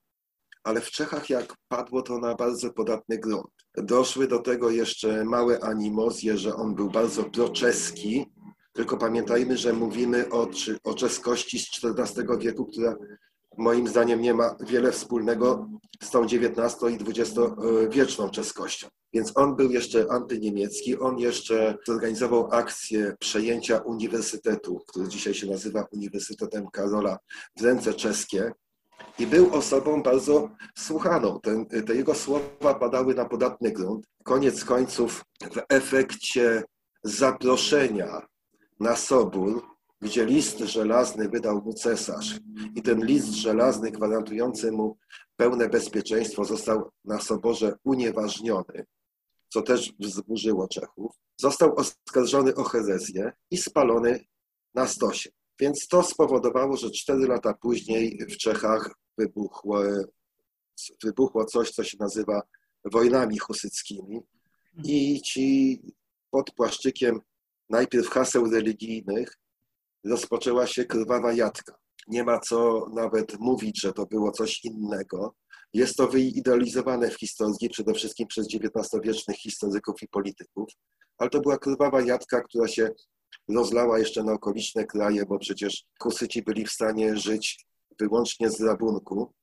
ale 0.64 0.82
w 0.82 0.92
Czechach 0.92 1.30
jak 1.30 1.56
padło 1.68 2.02
to 2.02 2.20
na 2.20 2.36
bardzo 2.36 2.74
podatny 2.74 3.18
grunt. 3.18 3.52
Doszły 3.78 4.28
do 4.28 4.40
tego 4.40 4.70
jeszcze 4.70 5.26
małe 5.26 5.60
animozje, 5.60 6.38
że 6.38 6.56
on 6.56 6.76
był 6.76 6.90
bardzo 6.90 7.24
proczeski, 7.24 8.26
tylko 8.74 8.98
pamiętajmy, 8.98 9.58
że 9.58 9.74
mówimy 9.74 10.30
o, 10.30 10.48
o 10.84 10.94
czeskości 10.94 11.60
z 11.60 11.70
XIV 11.84 12.26
wieku, 12.40 12.66
która 12.66 12.96
moim 13.58 13.88
zdaniem 13.88 14.22
nie 14.22 14.34
ma 14.34 14.56
wiele 14.60 14.92
wspólnego 14.92 15.70
z 16.04 16.10
tą 16.10 16.24
XIX 16.24 16.78
i 16.92 17.10
XX-wieczną 17.10 18.30
czeskością. 18.30 18.88
Więc 19.14 19.38
on 19.38 19.56
był 19.56 19.72
jeszcze 19.72 20.12
antyniemiecki, 20.12 21.00
on 21.00 21.20
jeszcze 21.20 21.78
zorganizował 21.88 22.48
akcję 22.52 23.16
przejęcia 23.20 23.78
uniwersytetu, 23.78 24.80
który 24.88 25.08
dzisiaj 25.08 25.34
się 25.34 25.48
nazywa 25.48 25.86
Uniwersytetem 25.92 26.68
Karola 26.68 27.18
w 27.60 27.62
ręce 27.62 27.94
czeskie 27.94 28.52
i 29.20 29.28
był 29.28 29.54
osobą 29.56 30.04
bardzo 30.04 30.50
słuchaną. 30.78 31.40
Ten, 31.40 31.66
te 31.66 31.96
jego 31.96 32.16
słowa 32.16 32.74
padały 32.74 33.16
na 33.16 33.26
podatny 33.26 33.72
grunt. 33.72 34.06
Koniec 34.24 34.66
końców 34.66 35.26
w 35.52 35.62
efekcie 35.70 36.64
zaproszenia 37.04 38.28
na 38.80 38.96
Sobór, 38.96 39.64
gdzie 40.02 40.26
list 40.26 40.60
żelazny 40.60 41.30
wydał 41.30 41.62
mu 41.62 41.74
cesarz 41.74 42.40
i 42.76 42.82
ten 42.82 43.06
list 43.06 43.28
żelazny 43.28 43.92
gwarantujący 43.92 44.72
mu 44.72 44.98
pełne 45.36 45.70
bezpieczeństwo 45.70 46.46
został 46.46 46.90
na 47.06 47.22
Soborze 47.22 47.74
unieważniony, 47.84 48.86
co 49.50 49.62
też 49.62 49.94
wzburzyło 50.00 50.68
Czechów. 50.68 51.12
Został 51.38 51.76
oskarżony 51.76 52.56
o 52.56 52.64
herezję 52.64 53.32
i 53.52 53.58
spalony 53.58 54.26
na 54.74 54.88
stosie. 54.88 55.30
Więc 55.62 55.88
to 55.88 56.04
spowodowało, 56.04 56.78
że 56.78 56.92
cztery 56.92 57.28
lata 57.28 57.54
później 57.54 58.26
w 58.30 58.38
Czechach 58.38 58.96
wybuchło, 59.18 59.82
wybuchło 61.04 61.46
coś, 61.46 61.72
co 61.72 61.84
się 61.84 61.98
nazywa 62.00 62.42
wojnami 62.86 63.40
husyckimi 63.40 64.22
i 64.84 65.22
ci 65.22 65.80
pod 66.32 66.52
płaszczykiem 66.52 67.20
najpierw 67.70 68.10
haseł 68.10 68.52
religijnych 68.52 69.38
rozpoczęła 70.06 70.68
się 70.68 70.86
krwawa 70.86 71.34
jadka. 71.34 71.76
Nie 72.08 72.24
ma 72.24 72.40
co 72.40 72.88
nawet 72.94 73.40
mówić, 73.40 73.82
że 73.82 73.94
to 73.94 74.06
było 74.06 74.32
coś 74.32 74.66
innego. 74.66 75.36
Jest 75.74 75.98
to 75.98 76.08
wyidealizowane 76.08 77.10
w 77.10 77.20
historii, 77.20 77.70
przede 77.70 77.94
wszystkim 77.94 78.28
przez 78.28 78.48
XIX-wiecznych 78.48 79.38
historyków 79.38 80.02
i 80.02 80.08
polityków, 80.08 80.70
ale 81.18 81.30
to 81.30 81.40
była 81.40 81.58
krwawa 81.58 82.02
jadka, 82.02 82.42
która 82.42 82.68
się 82.68 82.90
rozlała 83.50 84.00
jeszcze 84.00 84.24
na 84.24 84.34
okoliczne 84.34 84.86
kraje, 84.86 85.26
bo 85.26 85.40
przecież 85.40 85.86
Husyci 86.00 86.42
byli 86.42 86.66
w 86.66 86.72
stanie 86.72 87.18
żyć 87.18 87.66
wyłącznie 88.00 88.50
z 88.50 88.62
rabunku. 88.62 89.34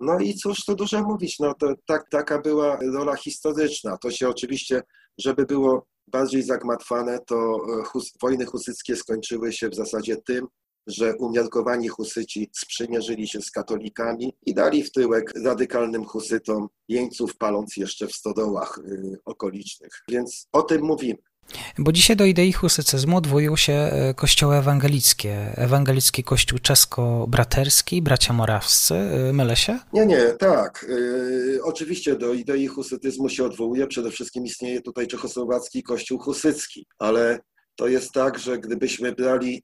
No 0.00 0.18
i 0.18 0.34
cóż 0.34 0.64
tu 0.64 0.74
dużo 0.74 1.02
mówić, 1.02 1.38
no 1.38 1.54
to 1.54 1.74
tak, 1.86 2.10
taka 2.10 2.40
była 2.40 2.78
rola 2.92 3.16
historyczna. 3.16 3.96
To 3.96 4.10
się 4.10 4.28
oczywiście, 4.28 4.82
żeby 5.18 5.46
było 5.46 5.86
bardziej 6.06 6.42
zagmatwane, 6.42 7.18
to 7.26 7.56
e, 7.80 7.84
hus, 7.84 8.12
wojny 8.22 8.44
husyckie 8.44 8.96
skończyły 8.96 9.52
się 9.52 9.68
w 9.68 9.74
zasadzie 9.74 10.16
tym, 10.16 10.46
że 10.86 11.16
umiarkowani 11.16 11.88
husyci 11.88 12.50
sprzymierzyli 12.52 13.28
się 13.28 13.40
z 13.40 13.50
katolikami 13.50 14.36
i 14.46 14.54
dali 14.54 14.84
w 14.84 14.92
tyłek 14.92 15.32
radykalnym 15.44 16.04
husytom 16.04 16.68
jeńców, 16.88 17.36
paląc 17.36 17.76
jeszcze 17.76 18.06
w 18.06 18.12
stodołach 18.12 18.78
y, 18.78 19.18
okolicznych. 19.24 20.02
Więc 20.08 20.48
o 20.52 20.62
tym 20.62 20.82
mówimy. 20.82 21.31
Bo 21.78 21.92
dzisiaj 21.92 22.16
do 22.16 22.24
idei 22.24 22.52
husycyzmu 22.52 23.16
odwołują 23.16 23.56
się 23.56 23.72
e, 23.72 24.14
kościoły 24.14 24.56
ewangelickie. 24.56 25.52
Ewangelicki 25.56 26.24
kościół 26.24 26.58
czesko-braterski, 26.58 28.02
bracia 28.02 28.32
morawscy. 28.32 28.94
E, 28.94 29.32
mylę 29.32 29.56
się? 29.56 29.78
Nie, 29.92 30.06
nie, 30.06 30.26
tak. 30.38 30.86
Yy, 30.88 31.60
oczywiście 31.64 32.16
do 32.16 32.32
idei 32.32 32.66
husytyzmu 32.66 33.28
się 33.28 33.44
odwołuje. 33.44 33.86
Przede 33.86 34.10
wszystkim 34.10 34.44
istnieje 34.44 34.80
tutaj 34.80 35.06
czechosłowacki 35.06 35.82
kościół 35.82 36.18
husycki, 36.18 36.86
ale 36.98 37.38
to 37.76 37.88
jest 37.88 38.12
tak, 38.12 38.38
że 38.38 38.58
gdybyśmy 38.58 39.12
brali 39.12 39.62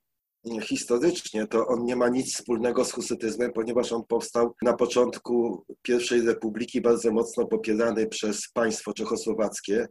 historycznie, 0.60 1.46
to 1.46 1.66
on 1.66 1.84
nie 1.84 1.96
ma 1.96 2.08
nic 2.08 2.34
wspólnego 2.34 2.84
z 2.84 2.92
husytyzmem, 2.92 3.52
ponieważ 3.52 3.92
on 3.92 4.02
powstał 4.08 4.54
na 4.62 4.72
początku 4.72 5.64
I 5.88 6.20
Republiki, 6.26 6.80
bardzo 6.80 7.12
mocno 7.12 7.46
popierany 7.46 8.06
przez 8.06 8.48
państwo 8.54 8.92
czechosłowackie. 8.92 9.86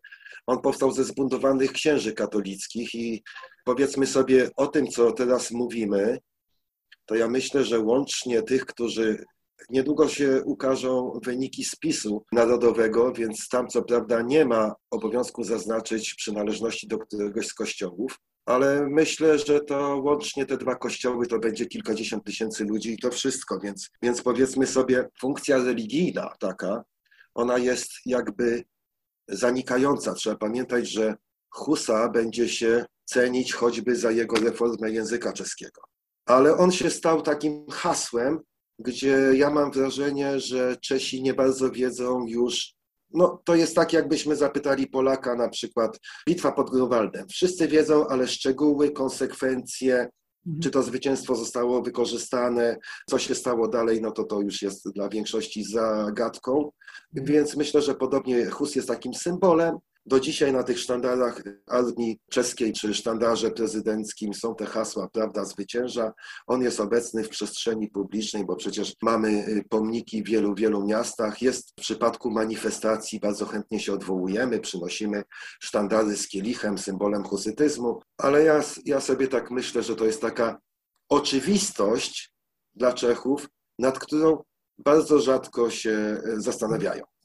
On 0.47 0.61
powstał 0.61 0.91
ze 0.91 1.03
zbuntowanych 1.03 1.71
księży 1.71 2.13
katolickich 2.13 2.95
i 2.95 3.23
powiedzmy 3.65 4.07
sobie 4.07 4.49
o 4.55 4.67
tym, 4.67 4.87
co 4.87 5.11
teraz 5.11 5.51
mówimy, 5.51 6.19
to 7.05 7.15
ja 7.15 7.27
myślę, 7.27 7.63
że 7.63 7.79
łącznie 7.79 8.41
tych, 8.41 8.65
którzy 8.65 9.23
Niedługo 9.69 10.07
się 10.07 10.43
ukażą 10.45 11.19
wyniki 11.23 11.65
spisu 11.65 12.25
narodowego, 12.31 13.13
więc 13.13 13.49
tam 13.49 13.67
co 13.67 13.83
prawda 13.83 14.21
nie 14.21 14.45
ma 14.45 14.75
obowiązku 14.91 15.43
zaznaczyć 15.43 16.13
przynależności 16.13 16.87
do 16.87 16.97
któregoś 16.97 17.47
z 17.47 17.53
kościołów, 17.53 18.19
ale 18.47 18.87
myślę, 18.89 19.39
że 19.39 19.59
to 19.59 20.01
łącznie 20.03 20.45
te 20.45 20.57
dwa 20.57 20.75
kościoły 20.75 21.27
to 21.27 21.39
będzie 21.39 21.65
kilkadziesiąt 21.65 22.23
tysięcy 22.23 22.63
ludzi 22.63 22.93
i 22.93 22.97
to 22.97 23.11
wszystko, 23.11 23.59
więc, 23.59 23.89
więc 24.01 24.21
powiedzmy 24.21 24.67
sobie, 24.67 25.09
funkcja 25.21 25.57
religijna 25.57 26.33
taka, 26.39 26.83
ona 27.35 27.57
jest 27.57 27.91
jakby 28.05 28.63
zanikająca. 29.27 30.13
Trzeba 30.13 30.35
pamiętać, 30.35 30.89
że 30.89 31.15
Husa 31.49 32.09
będzie 32.09 32.49
się 32.49 32.85
cenić 33.05 33.53
choćby 33.53 33.95
za 33.95 34.11
jego 34.11 34.35
reformę 34.35 34.91
języka 34.91 35.33
czeskiego. 35.33 35.81
Ale 36.25 36.57
on 36.57 36.71
się 36.71 36.89
stał 36.89 37.21
takim 37.21 37.65
hasłem, 37.71 38.39
gdzie 38.79 39.31
ja 39.33 39.49
mam 39.49 39.71
wrażenie, 39.71 40.39
że 40.39 40.77
Czesi 40.81 41.23
nie 41.23 41.33
bardzo 41.33 41.71
wiedzą 41.71 42.25
już, 42.27 42.73
no 43.13 43.41
to 43.45 43.55
jest 43.55 43.75
tak, 43.75 43.93
jakbyśmy 43.93 44.35
zapytali 44.35 44.87
Polaka 44.87 45.35
na 45.35 45.49
przykład 45.49 45.99
bitwa 46.27 46.51
pod 46.51 46.69
Grunwaldem. 46.69 47.27
Wszyscy 47.27 47.67
wiedzą, 47.67 48.07
ale 48.07 48.27
szczegóły, 48.27 48.91
konsekwencje, 48.91 49.95
mhm. 50.47 50.61
czy 50.63 50.71
to 50.71 50.83
zwycięstwo 50.83 51.35
zostało 51.35 51.81
wykorzystane, 51.81 52.77
co 53.09 53.19
się 53.19 53.35
stało 53.35 53.67
dalej, 53.67 54.01
no 54.01 54.11
to 54.11 54.23
to 54.23 54.41
już 54.41 54.61
jest 54.61 54.93
dla 54.95 55.09
większości 55.09 55.63
zagadką. 55.63 56.71
Mhm. 57.15 57.33
Więc 57.33 57.55
myślę, 57.55 57.81
że 57.81 57.95
podobnie 57.95 58.45
Hus 58.45 58.75
jest 58.75 58.87
takim 58.87 59.13
symbolem, 59.13 59.77
do 60.07 60.19
dzisiaj 60.19 60.53
na 60.53 60.63
tych 60.63 60.79
sztandarach 60.79 61.41
armii 61.67 62.19
czeskiej 62.29 62.73
czy 62.73 62.93
sztandarze 62.93 63.51
prezydenckim 63.51 64.33
są 64.33 64.55
te 64.55 64.65
hasła 64.65 65.07
Prawda 65.09 65.45
zwycięża. 65.45 66.13
On 66.47 66.61
jest 66.61 66.79
obecny 66.79 67.23
w 67.23 67.29
przestrzeni 67.29 67.87
publicznej, 67.87 68.45
bo 68.45 68.55
przecież 68.55 68.93
mamy 69.01 69.29
y, 69.29 69.63
pomniki 69.69 70.23
w 70.23 70.27
wielu, 70.27 70.55
wielu 70.55 70.85
miastach. 70.85 71.41
Jest 71.41 71.71
w 71.71 71.81
przypadku 71.81 72.31
manifestacji, 72.31 73.19
bardzo 73.19 73.45
chętnie 73.45 73.79
się 73.79 73.93
odwołujemy, 73.93 74.59
przynosimy 74.59 75.23
sztandary 75.59 76.17
z 76.17 76.27
kielichem, 76.27 76.77
symbolem 76.77 77.23
husytyzmu, 77.23 78.01
ale 78.17 78.43
ja, 78.43 78.61
ja 78.85 79.01
sobie 79.01 79.27
tak 79.27 79.51
myślę, 79.51 79.83
że 79.83 79.95
to 79.95 80.05
jest 80.05 80.21
taka 80.21 80.57
oczywistość 81.09 82.33
dla 82.75 82.93
Czechów, 82.93 83.47
nad 83.79 83.99
którą 83.99 84.43
bardzo 84.77 85.19
rzadko 85.19 85.69
się 85.69 86.21
y, 86.25 86.41
zastanawiają. 86.41 87.16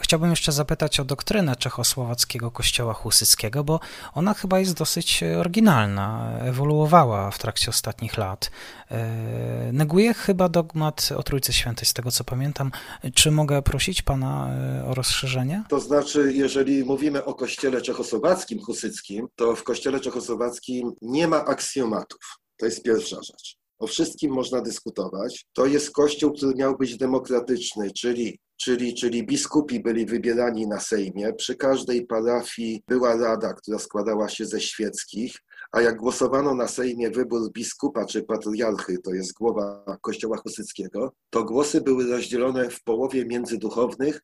Chciałbym 0.00 0.30
jeszcze 0.30 0.52
zapytać 0.52 1.00
o 1.00 1.04
doktrynę 1.04 1.56
czechosłowackiego 1.56 2.50
kościoła 2.50 2.94
husyckiego, 2.94 3.64
bo 3.64 3.80
ona 4.14 4.34
chyba 4.34 4.58
jest 4.58 4.74
dosyć 4.74 5.22
oryginalna, 5.22 6.38
ewoluowała 6.40 7.30
w 7.30 7.38
trakcie 7.38 7.70
ostatnich 7.70 8.18
lat. 8.18 8.50
E, 8.90 9.72
neguje 9.72 10.14
chyba 10.14 10.48
dogmat 10.48 11.08
o 11.16 11.22
Trójcy 11.22 11.52
Świętej, 11.52 11.86
z 11.86 11.92
tego 11.92 12.10
co 12.10 12.24
pamiętam. 12.24 12.70
Czy 13.14 13.30
mogę 13.30 13.62
prosić 13.62 14.02
pana 14.02 14.48
e, 14.48 14.84
o 14.84 14.94
rozszerzenie? 14.94 15.64
To 15.68 15.80
znaczy, 15.80 16.32
jeżeli 16.34 16.84
mówimy 16.84 17.24
o 17.24 17.34
kościele 17.34 17.82
czechosłowackim, 17.82 18.60
husyckim, 18.60 19.26
to 19.34 19.56
w 19.56 19.64
kościele 19.64 20.00
czechosłowackim 20.00 20.92
nie 21.02 21.28
ma 21.28 21.44
aksjomatów. 21.44 22.20
To 22.56 22.66
jest 22.66 22.82
pierwsza 22.82 23.16
rzecz. 23.16 23.56
O 23.78 23.86
wszystkim 23.86 24.32
można 24.32 24.60
dyskutować. 24.60 25.46
To 25.52 25.66
jest 25.66 25.90
kościół, 25.90 26.32
który 26.32 26.54
miał 26.54 26.76
być 26.76 26.96
demokratyczny, 26.96 27.90
czyli 27.90 28.38
czyli, 28.56 28.94
czyli 28.94 29.26
biskupi 29.26 29.80
byli 29.80 30.06
wybierani 30.06 30.66
na 30.66 30.80
Sejmie. 30.80 31.32
Przy 31.32 31.56
każdej 31.56 32.06
parafii 32.06 32.82
była 32.88 33.16
rada, 33.16 33.54
która 33.54 33.78
składała 33.78 34.28
się 34.28 34.46
ze 34.46 34.60
świeckich, 34.60 35.36
a 35.72 35.80
jak 35.80 35.96
głosowano 35.96 36.54
na 36.54 36.68
Sejmie 36.68 37.10
wybór 37.10 37.52
biskupa 37.52 38.06
czy 38.06 38.22
patriarchy, 38.22 38.98
to 38.98 39.14
jest 39.14 39.32
głowa 39.32 39.84
Kościoła 40.00 40.36
Husyckiego, 40.36 41.12
to 41.30 41.44
głosy 41.44 41.80
były 41.80 42.06
rozdzielone 42.06 42.70
w 42.70 42.82
połowie 42.82 43.24
między 43.24 43.58
duchownych 43.58 44.20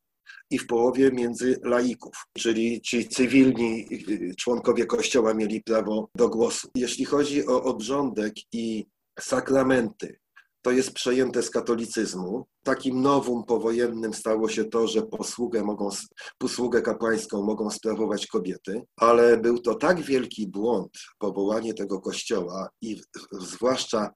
i 0.51 0.59
w 0.59 0.67
połowie 0.67 1.13
między 1.13 1.57
laików, 1.63 2.15
czyli 2.39 2.81
ci 2.81 3.09
cywilni 3.09 3.89
członkowie 4.39 4.87
Kościoła 4.87 5.35
mieli 5.35 5.63
prawo 5.63 6.09
do 6.15 6.29
głosu. 6.29 6.69
Jeśli 6.75 7.05
chodzi 7.05 7.47
o 7.47 7.63
obrządek 7.63 8.35
i 8.53 8.87
sakramenty, 9.21 10.19
to 10.63 10.71
jest 10.71 10.93
przejęte 10.93 11.43
z 11.43 11.51
katolicyzmu. 11.51 12.47
Takim 12.65 13.03
nowum 13.03 13.45
powojennym 13.45 14.15
stało 14.15 14.49
się 14.49 14.65
to, 14.65 14.87
że 14.87 15.03
posługę, 15.03 15.65
mogą, 15.65 15.89
posługę 16.39 16.83
kapłańską 16.83 17.43
mogą 17.43 17.71
sprawować 17.71 18.27
kobiety, 18.27 18.83
ale 18.97 19.37
był 19.37 19.59
to 19.59 19.75
tak 19.75 20.01
wielki 20.01 20.49
błąd 20.49 20.93
powołanie 21.19 21.75
tego 21.75 22.01
kościoła 22.01 22.69
i 22.83 23.01
zwłaszcza 23.41 24.11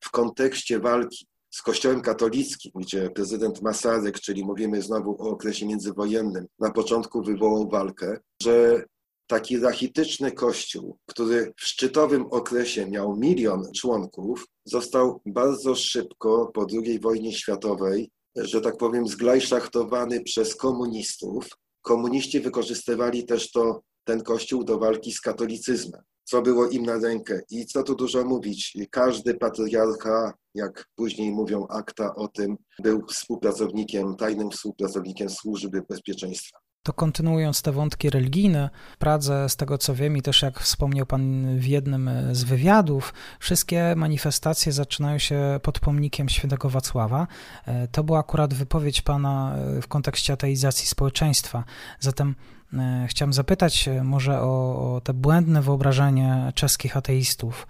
w 0.00 0.10
kontekście 0.10 0.80
walki 0.80 1.26
z 1.50 1.62
Kościołem 1.62 2.00
katolickim, 2.00 2.72
gdzie 2.74 3.10
prezydent 3.10 3.62
Masaryk, 3.62 4.20
czyli 4.20 4.44
mówimy 4.44 4.82
znowu 4.82 5.10
o 5.10 5.30
okresie 5.30 5.66
międzywojennym, 5.66 6.46
na 6.58 6.70
początku 6.70 7.22
wywołał 7.22 7.68
walkę, 7.68 8.18
że 8.42 8.84
taki 9.26 9.58
rachityczny 9.58 10.32
kościół, 10.32 10.98
który 11.06 11.52
w 11.56 11.64
szczytowym 11.64 12.26
okresie 12.30 12.86
miał 12.86 13.16
milion 13.16 13.72
członków, 13.76 14.46
został 14.70 15.20
bardzo 15.26 15.74
szybko 15.74 16.50
po 16.54 16.66
II 16.72 17.00
wojnie 17.00 17.32
światowej, 17.32 18.10
że 18.36 18.60
tak 18.60 18.76
powiem, 18.76 19.08
zglajszachtowany 19.08 20.22
przez 20.22 20.56
komunistów. 20.56 21.48
Komuniści 21.82 22.40
wykorzystywali 22.40 23.26
też 23.26 23.50
to, 23.50 23.82
ten 24.04 24.22
kościół 24.22 24.64
do 24.64 24.78
walki 24.78 25.12
z 25.12 25.20
katolicyzmem, 25.20 26.02
co 26.24 26.42
było 26.42 26.68
im 26.68 26.82
na 26.82 26.98
rękę. 26.98 27.40
I 27.50 27.66
co 27.66 27.82
tu 27.82 27.94
dużo 27.94 28.24
mówić, 28.24 28.76
każdy 28.90 29.34
patriarcha, 29.34 30.32
jak 30.54 30.88
później 30.96 31.32
mówią 31.32 31.66
akta 31.66 32.14
o 32.14 32.28
tym, 32.28 32.56
był 32.82 33.06
współpracownikiem, 33.06 34.16
tajnym 34.16 34.50
współpracownikiem 34.50 35.30
służby 35.30 35.82
bezpieczeństwa. 35.88 36.58
To 36.82 36.92
kontynuując 36.92 37.62
te 37.62 37.72
wątki 37.72 38.10
religijne, 38.10 38.70
Pradze, 38.98 39.48
z 39.48 39.56
tego 39.56 39.78
co 39.78 39.94
wiem 39.94 40.16
i 40.16 40.22
też 40.22 40.42
jak 40.42 40.60
wspomniał 40.60 41.06
Pan 41.06 41.58
w 41.58 41.66
jednym 41.66 42.10
z 42.32 42.44
wywiadów, 42.44 43.14
wszystkie 43.38 43.94
manifestacje 43.96 44.72
zaczynają 44.72 45.18
się 45.18 45.60
pod 45.62 45.80
pomnikiem 45.80 46.28
świętego 46.28 46.70
Wacława. 46.70 47.26
E, 47.66 47.88
to 47.88 48.04
była 48.04 48.18
akurat 48.18 48.54
wypowiedź 48.54 49.02
Pana 49.02 49.54
e, 49.56 49.82
w 49.82 49.88
kontekście 49.88 50.32
ateizacji 50.32 50.86
społeczeństwa. 50.86 51.64
Zatem 51.98 52.34
e, 52.72 53.06
chciałem 53.08 53.32
zapytać 53.32 53.88
może 54.02 54.40
o, 54.40 54.94
o 54.94 55.00
te 55.00 55.14
błędne 55.14 55.62
wyobrażenie 55.62 56.52
czeskich 56.54 56.96
ateistów 56.96 57.66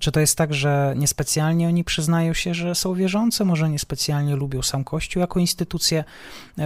czy 0.00 0.12
to 0.12 0.20
jest 0.20 0.36
tak, 0.36 0.54
że 0.54 0.94
niespecjalnie 0.96 1.68
oni 1.68 1.84
przyznają 1.84 2.34
się, 2.34 2.54
że 2.54 2.74
są 2.74 2.94
wierzący, 2.94 3.44
może 3.44 3.68
niespecjalnie 3.68 4.36
lubią 4.36 4.62
sam 4.62 4.84
Kościół 4.84 5.20
jako 5.20 5.40
instytucję? 5.40 6.04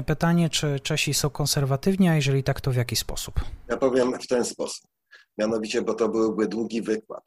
Pytanie, 0.07 0.51
czy 0.51 0.81
Czesi 0.81 1.15
są 1.15 1.31
konserwatywni, 1.31 2.09
a 2.09 2.15
jeżeli 2.15 2.45
tak, 2.45 2.61
to 2.61 2.71
w 2.71 2.77
jaki 2.77 2.97
sposób? 2.97 3.35
Ja 3.69 3.77
powiem 3.77 4.13
w 4.21 4.27
ten 4.27 4.45
sposób. 4.45 4.91
Mianowicie, 5.39 5.83
bo 5.83 5.95
to 5.95 6.09
byłby 6.09 6.49
długi 6.49 6.83
wykład. 6.83 7.25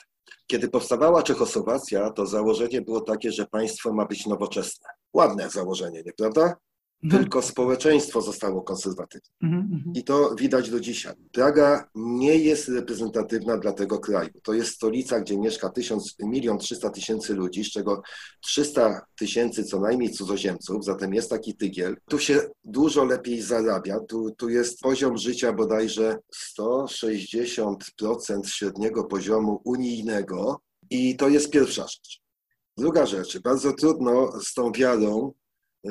Kiedy 0.47 0.69
powstawała 0.69 1.23
Czechosłowacja, 1.23 2.09
to 2.09 2.25
założenie 2.25 2.81
było 2.81 3.01
takie, 3.01 3.31
że 3.31 3.45
państwo 3.45 3.93
ma 3.93 4.05
być 4.05 4.25
nowoczesne. 4.25 4.89
Ładne 5.13 5.49
założenie, 5.49 6.03
nieprawda? 6.05 6.55
Tylko 7.11 7.41
społeczeństwo 7.41 8.21
zostało 8.21 8.61
konserwatywne. 8.61 9.29
Mhm, 9.43 9.61
mhm. 9.73 9.95
I 9.95 10.03
to 10.03 10.35
widać 10.35 10.69
do 10.69 10.79
dzisiaj. 10.79 11.13
Praga 11.31 11.89
nie 11.95 12.35
jest 12.35 12.67
reprezentatywna 12.67 13.57
dla 13.57 13.73
tego 13.73 13.99
kraju. 13.99 14.29
To 14.43 14.53
jest 14.53 14.75
stolica, 14.75 15.19
gdzie 15.19 15.37
mieszka 15.37 15.69
tysiąc, 15.69 16.15
milion 16.19 16.57
trzysta 16.57 16.89
tysięcy 16.89 17.33
ludzi, 17.33 17.63
z 17.63 17.71
czego 17.71 18.01
300 18.41 19.05
tysięcy 19.19 19.63
co 19.63 19.79
najmniej 19.79 20.09
cudzoziemców, 20.09 20.85
zatem 20.85 21.13
jest 21.13 21.29
taki 21.29 21.55
tygiel. 21.55 21.97
Tu 22.09 22.19
się 22.19 22.41
dużo 22.63 23.03
lepiej 23.05 23.41
zarabia, 23.41 23.99
tu, 23.99 24.31
tu 24.37 24.49
jest 24.49 24.79
poziom 24.79 25.17
życia 25.17 25.53
bodajże 25.53 26.17
160% 26.57 28.45
średniego 28.45 29.03
poziomu 29.03 29.61
unijnego 29.63 30.61
i 30.89 31.15
to 31.15 31.29
jest 31.29 31.49
pierwsza 31.49 31.87
rzecz. 31.87 32.21
Druga 32.77 33.05
rzecz, 33.05 33.39
bardzo 33.39 33.73
trudno 33.73 34.41
z 34.41 34.53
tą 34.53 34.71
wiarą 34.71 35.33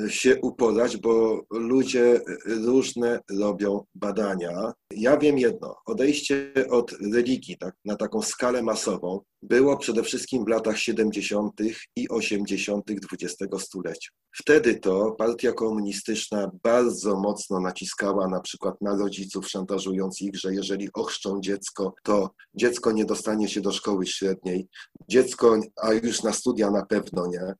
się 0.07 0.41
uporać, 0.41 0.97
bo 0.97 1.41
ludzie 1.51 2.21
różne 2.45 3.19
robią 3.39 3.85
badania. 3.95 4.73
Ja 4.91 5.17
wiem 5.17 5.37
jedno, 5.37 5.75
odejście 5.85 6.53
od 6.69 6.91
religii 6.91 7.57
tak, 7.57 7.75
na 7.85 7.95
taką 7.95 8.21
skalę 8.21 8.63
masową 8.63 9.21
było 9.41 9.77
przede 9.77 10.03
wszystkim 10.03 10.45
w 10.45 10.47
latach 10.47 10.79
70. 10.79 11.53
i 11.95 12.09
80. 12.09 12.85
XX 12.91 13.63
stulecia. 13.63 14.09
Wtedy 14.35 14.75
to 14.75 15.15
partia 15.17 15.51
komunistyczna 15.51 16.51
bardzo 16.63 17.19
mocno 17.19 17.59
naciskała 17.59 18.27
na 18.27 18.39
przykład 18.39 18.81
na 18.81 18.97
rodziców, 18.97 19.47
szantażując 19.49 20.21
ich, 20.21 20.35
że 20.35 20.53
jeżeli 20.53 20.89
ochrzczą 20.93 21.39
dziecko, 21.41 21.93
to 22.03 22.29
dziecko 22.55 22.91
nie 22.91 23.05
dostanie 23.05 23.49
się 23.49 23.61
do 23.61 23.71
szkoły 23.71 24.07
średniej, 24.07 24.67
dziecko, 25.09 25.59
a 25.81 25.93
już 25.93 26.23
na 26.23 26.33
studia 26.33 26.71
na 26.71 26.85
pewno 26.85 27.27
nie. 27.27 27.53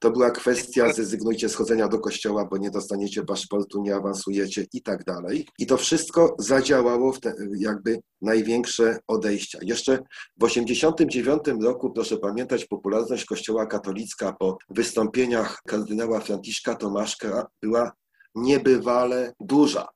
To 0.00 0.10
była 0.10 0.30
kwestia, 0.30 0.92
zrezygnujcie 0.92 1.48
z 1.48 1.54
chodzenia 1.54 1.88
do 1.88 1.98
kościoła, 1.98 2.44
bo 2.50 2.56
nie 2.56 2.70
dostaniecie 2.70 3.22
paszportu, 3.22 3.82
nie 3.82 3.94
awansujecie 3.94 4.66
i 4.72 4.82
tak 4.82 5.04
dalej. 5.04 5.46
I 5.58 5.66
to 5.66 5.76
wszystko 5.76 6.36
zadziałało 6.38 7.12
w 7.12 7.20
te, 7.20 7.34
jakby 7.58 8.00
największe 8.22 8.98
odejścia. 9.06 9.58
Jeszcze 9.62 9.96
w 10.36 10.46
1989 10.46 11.62
roku, 11.62 11.90
proszę 11.90 12.16
pamiętać, 12.16 12.64
popularność 12.64 13.24
kościoła 13.24 13.66
katolicka 13.66 14.32
po 14.32 14.58
wystąpieniach 14.70 15.62
kardynała 15.66 16.20
Franciszka 16.20 16.74
Tomaszka 16.74 17.46
była 17.62 17.92
niebywale 18.34 19.32
duża. 19.40 19.88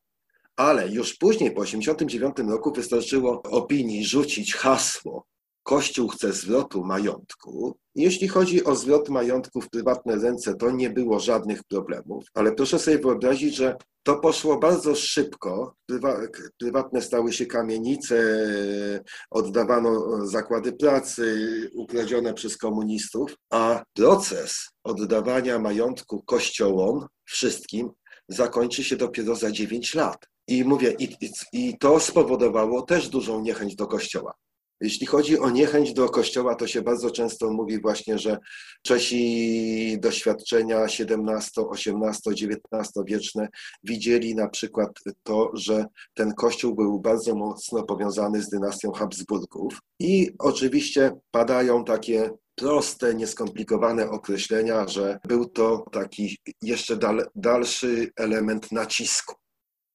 Ale 0.56 0.88
już 0.88 1.16
później, 1.16 1.50
po 1.50 1.64
1989 1.64 2.50
roku, 2.50 2.72
wystarczyło 2.72 3.42
opinii 3.42 4.04
rzucić 4.04 4.54
hasło 4.54 5.26
Kościół 5.64 6.08
chce 6.08 6.32
zwrotu 6.32 6.84
majątku. 6.84 7.76
Jeśli 7.94 8.28
chodzi 8.28 8.64
o 8.64 8.74
zwrot 8.74 9.08
majątku 9.08 9.60
w 9.60 9.70
prywatne 9.70 10.16
ręce, 10.16 10.54
to 10.54 10.70
nie 10.70 10.90
było 10.90 11.20
żadnych 11.20 11.64
problemów, 11.64 12.24
ale 12.34 12.52
proszę 12.52 12.78
sobie 12.78 12.98
wyobrazić, 12.98 13.56
że 13.56 13.76
to 14.02 14.16
poszło 14.16 14.58
bardzo 14.58 14.94
szybko. 14.94 15.76
Prywatne 16.58 17.02
stały 17.02 17.32
się 17.32 17.46
kamienice, 17.46 18.16
oddawano 19.30 20.26
zakłady 20.26 20.72
pracy 20.72 21.70
ukradzione 21.74 22.34
przez 22.34 22.56
komunistów, 22.56 23.34
a 23.50 23.82
proces 23.94 24.68
oddawania 24.84 25.58
majątku 25.58 26.22
kościołom, 26.22 27.06
wszystkim, 27.24 27.90
zakończy 28.28 28.84
się 28.84 28.96
dopiero 28.96 29.36
za 29.36 29.52
9 29.52 29.94
lat. 29.94 30.26
I 30.48 30.64
mówię, 30.64 30.96
i, 30.98 31.16
i, 31.52 31.78
to 31.78 32.00
spowodowało 32.00 32.82
też 32.82 33.08
dużą 33.08 33.40
niechęć 33.40 33.76
do 33.76 33.86
kościoła. 33.86 34.34
Jeśli 34.80 35.06
chodzi 35.06 35.38
o 35.38 35.50
niechęć 35.50 35.92
do 35.92 36.08
Kościoła, 36.08 36.54
to 36.54 36.66
się 36.66 36.82
bardzo 36.82 37.10
często 37.10 37.52
mówi 37.52 37.80
właśnie, 37.80 38.18
że 38.18 38.38
Czesi 38.82 39.96
doświadczenia 40.00 40.84
XVII, 40.84 41.64
XVIII, 41.70 42.48
XIX 42.48 43.04
wieczne 43.06 43.48
widzieli 43.84 44.34
na 44.34 44.48
przykład 44.48 44.90
to, 45.22 45.50
że 45.54 45.86
ten 46.14 46.34
Kościół 46.34 46.74
był 46.74 47.00
bardzo 47.00 47.34
mocno 47.34 47.82
powiązany 47.82 48.42
z 48.42 48.48
dynastią 48.48 48.92
Habsburgów 48.92 49.78
i 50.00 50.30
oczywiście 50.38 51.12
padają 51.30 51.84
takie 51.84 52.30
proste, 52.54 53.14
nieskomplikowane 53.14 54.10
określenia, 54.10 54.88
że 54.88 55.18
był 55.28 55.48
to 55.48 55.84
taki 55.92 56.38
jeszcze 56.62 56.96
dal, 56.96 57.26
dalszy 57.34 58.10
element 58.16 58.72
nacisku. 58.72 59.34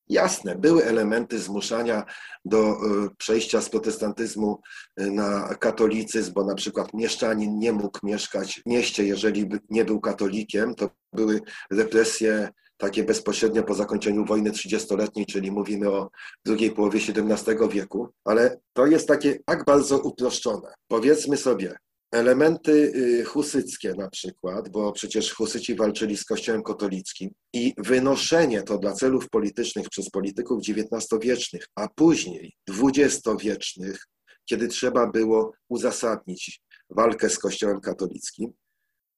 Jasne, 0.09 0.55
były 0.55 0.85
elementy 0.85 1.39
zmuszania 1.39 2.05
do 2.45 2.69
e, 2.69 2.75
przejścia 3.17 3.61
z 3.61 3.69
protestantyzmu 3.69 4.61
e, 4.97 5.11
na 5.11 5.55
katolicyzm, 5.55 6.33
bo 6.33 6.45
na 6.45 6.55
przykład 6.55 6.93
mieszczanin 6.93 7.59
nie 7.59 7.73
mógł 7.73 7.99
mieszkać 8.03 8.61
w 8.61 8.69
mieście, 8.69 9.03
jeżeli 9.03 9.49
nie 9.69 9.85
był 9.85 10.01
katolikiem. 10.01 10.75
To 10.75 10.89
były 11.13 11.41
represje 11.71 12.49
takie 12.77 13.03
bezpośrednio 13.03 13.63
po 13.63 13.73
zakończeniu 13.73 14.25
wojny 14.25 14.51
30-letniej, 14.51 15.25
czyli 15.25 15.51
mówimy 15.51 15.89
o 15.89 16.09
drugiej 16.45 16.71
połowie 16.71 16.99
XVII 16.99 17.69
wieku, 17.69 18.09
ale 18.25 18.59
to 18.73 18.85
jest 18.85 19.07
takie 19.07 19.39
tak 19.45 19.65
bardzo 19.65 19.99
uproszczone. 19.99 20.73
Powiedzmy 20.87 21.37
sobie, 21.37 21.77
elementy 22.11 22.71
y, 22.95 23.23
husyckie 23.25 23.93
na 23.93 24.09
przykład, 24.09 24.69
bo 24.69 24.91
przecież 24.91 25.33
husyci 25.33 25.75
walczyli 25.75 26.17
z 26.17 26.25
kościołem 26.25 26.63
katolickim 26.63 27.29
i 27.53 27.73
wynoszenie 27.77 28.63
to 28.63 28.77
dla 28.77 28.93
celów 28.93 29.29
politycznych 29.29 29.89
przez 29.89 30.09
polityków 30.09 30.61
XIX-wiecznych, 30.69 31.67
a 31.75 31.87
później 31.87 32.53
XX-wiecznych, 32.69 34.07
kiedy 34.45 34.67
trzeba 34.67 35.07
było 35.07 35.51
uzasadnić 35.69 36.61
walkę 36.89 37.29
z 37.29 37.39
kościołem 37.39 37.81
katolickim, 37.81 38.53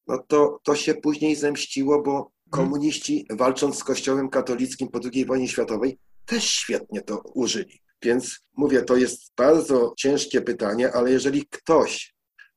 no 0.08 0.24
to, 0.28 0.60
to 0.64 0.76
się 0.76 0.94
później 0.94 1.36
zemściło, 1.36 2.02
bo 2.02 2.32
komuniści 2.50 3.26
walcząc 3.30 3.78
z 3.78 3.84
kościołem 3.84 4.30
katolickim 4.30 4.88
po 4.88 5.00
II 5.14 5.26
wojnie 5.26 5.48
światowej 5.48 5.98
też 6.26 6.50
świetnie 6.50 7.02
to 7.02 7.22
użyli. 7.34 7.82
Więc 8.04 8.40
mówię, 8.58 8.82
to 8.82 8.96
jest 8.96 9.32
bardzo 9.38 9.94
ciężkie 9.98 10.42
pytanie, 10.42 10.92
ale 10.92 11.12
jeżeli 11.12 11.46
ktoś 11.50 12.11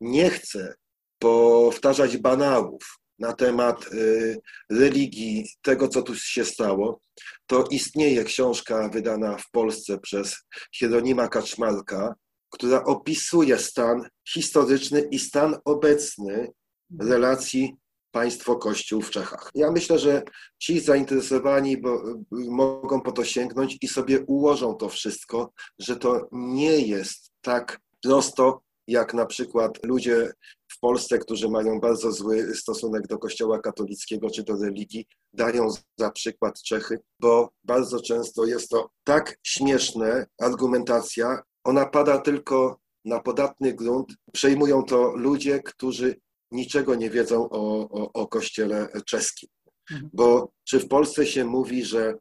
nie 0.04 0.30
chcę 0.30 0.74
powtarzać 1.18 2.16
banałów 2.16 2.98
na 3.18 3.32
temat 3.32 3.92
y, 3.92 4.40
religii, 4.70 5.48
tego 5.62 5.88
co 5.88 6.02
tu 6.02 6.14
się 6.14 6.44
stało, 6.44 7.00
to 7.46 7.64
istnieje 7.70 8.24
książka 8.24 8.88
wydana 8.88 9.36
w 9.36 9.50
Polsce 9.50 9.98
przez 9.98 10.36
Hieronima 10.74 11.28
Kaczmarka, 11.28 12.14
która 12.50 12.84
opisuje 12.84 13.58
stan 13.58 14.08
historyczny 14.28 15.00
i 15.10 15.18
stan 15.18 15.56
obecny 15.64 16.52
relacji 17.00 17.76
państwo-kościół 18.10 19.02
w 19.02 19.10
Czechach. 19.10 19.50
Ja 19.54 19.70
myślę, 19.70 19.98
że 19.98 20.22
ci 20.58 20.80
zainteresowani 20.80 21.76
bo, 21.76 22.10
y, 22.10 22.50
mogą 22.50 23.00
po 23.00 23.12
to 23.12 23.24
sięgnąć 23.24 23.78
i 23.80 23.88
sobie 23.88 24.20
ułożą 24.26 24.74
to 24.74 24.88
wszystko, 24.88 25.52
że 25.78 25.96
to 25.96 26.28
nie 26.32 26.80
jest 26.80 27.30
tak 27.40 27.80
prosto 28.02 28.63
jak 28.86 29.14
na 29.14 29.26
przykład 29.26 29.84
ludzie 29.84 30.32
w 30.68 30.80
Polsce, 30.80 31.18
którzy 31.18 31.48
mają 31.48 31.80
bardzo 31.80 32.12
zły 32.12 32.56
stosunek 32.56 33.06
do 33.06 33.18
Kościoła 33.18 33.58
katolickiego 33.58 34.30
czy 34.30 34.42
do 34.42 34.56
religii, 34.56 35.06
dają 35.32 35.68
za 35.98 36.10
przykład 36.10 36.62
Czechy, 36.62 36.98
bo 37.20 37.50
bardzo 37.64 38.00
często 38.00 38.44
jest 38.44 38.68
to 38.68 38.90
tak 39.04 39.38
śmieszne 39.42 40.26
argumentacja, 40.40 41.42
ona 41.64 41.86
pada 41.86 42.18
tylko 42.18 42.78
na 43.04 43.20
podatny 43.20 43.72
grunt. 43.72 44.12
Przejmują 44.32 44.82
to 44.82 45.12
ludzie, 45.16 45.62
którzy 45.62 46.16
niczego 46.50 46.94
nie 46.94 47.10
wiedzą 47.10 47.48
o, 47.50 47.88
o, 47.90 48.12
o 48.12 48.28
Kościele 48.28 48.88
czeskim. 49.06 49.48
Mhm. 49.90 50.10
Bo 50.12 50.52
czy 50.64 50.80
w 50.80 50.88
Polsce 50.88 51.26
się 51.26 51.44
mówi, 51.44 51.84
że 51.84 52.14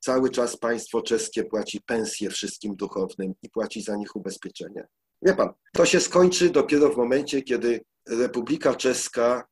cały 0.00 0.30
czas 0.30 0.56
państwo 0.56 1.02
czeskie 1.02 1.44
płaci 1.44 1.80
pensje 1.86 2.30
wszystkim 2.30 2.76
duchownym 2.76 3.34
i 3.42 3.50
płaci 3.50 3.82
za 3.82 3.96
nich 3.96 4.16
ubezpieczenie? 4.16 4.86
Wie 5.22 5.34
pan, 5.34 5.48
to 5.72 5.86
się 5.86 6.00
skończy 6.00 6.50
dopiero 6.50 6.88
w 6.88 6.96
momencie, 6.96 7.42
kiedy 7.42 7.84
Republika 8.08 8.74
Czeska 8.74 9.44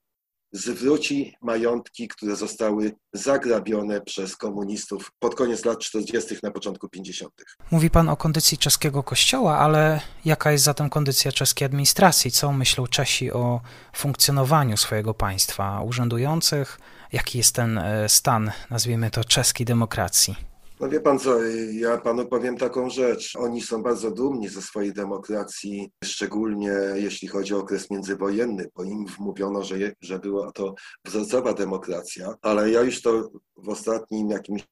zwróci 0.52 1.34
majątki, 1.42 2.08
które 2.08 2.36
zostały 2.36 2.92
zagrabione 3.12 4.00
przez 4.00 4.36
komunistów 4.36 5.12
pod 5.18 5.34
koniec 5.34 5.64
lat 5.64 5.78
40., 5.78 6.36
na 6.42 6.50
początku 6.50 6.88
50. 6.88 7.32
Mówi 7.70 7.90
Pan 7.90 8.08
o 8.08 8.16
kondycji 8.16 8.58
czeskiego 8.58 9.02
kościoła, 9.02 9.58
ale 9.58 10.00
jaka 10.24 10.52
jest 10.52 10.64
zatem 10.64 10.90
kondycja 10.90 11.32
czeskiej 11.32 11.66
administracji? 11.66 12.30
Co 12.30 12.52
myślą 12.52 12.86
Czesi 12.86 13.32
o 13.32 13.60
funkcjonowaniu 13.96 14.76
swojego 14.76 15.14
państwa, 15.14 15.80
urzędujących? 15.80 16.80
Jaki 17.12 17.38
jest 17.38 17.54
ten 17.54 17.78
e, 17.78 18.08
stan, 18.08 18.52
nazwijmy 18.70 19.10
to, 19.10 19.24
czeskiej 19.24 19.66
demokracji? 19.66 20.49
No 20.80 20.88
wie 20.88 21.00
pan 21.00 21.18
co, 21.18 21.42
ja 21.72 21.98
panu 21.98 22.26
powiem 22.26 22.56
taką 22.56 22.90
rzecz. 22.90 23.36
Oni 23.36 23.60
są 23.62 23.82
bardzo 23.82 24.10
dumni 24.10 24.48
ze 24.48 24.62
swojej 24.62 24.92
demokracji, 24.92 25.92
szczególnie 26.04 26.72
jeśli 26.94 27.28
chodzi 27.28 27.54
o 27.54 27.58
okres 27.58 27.90
międzywojenny, 27.90 28.66
bo 28.76 28.84
im 28.84 29.06
wmówiono, 29.06 29.62
że, 29.64 29.78
je, 29.78 29.92
że 30.00 30.18
była 30.18 30.52
to 30.52 30.74
wzorcowa 31.04 31.52
demokracja, 31.52 32.34
ale 32.42 32.70
ja 32.70 32.82
już 32.82 33.02
to 33.02 33.30
w 33.56 33.68
ostatnim 33.68 34.30
jakimś 34.30 34.64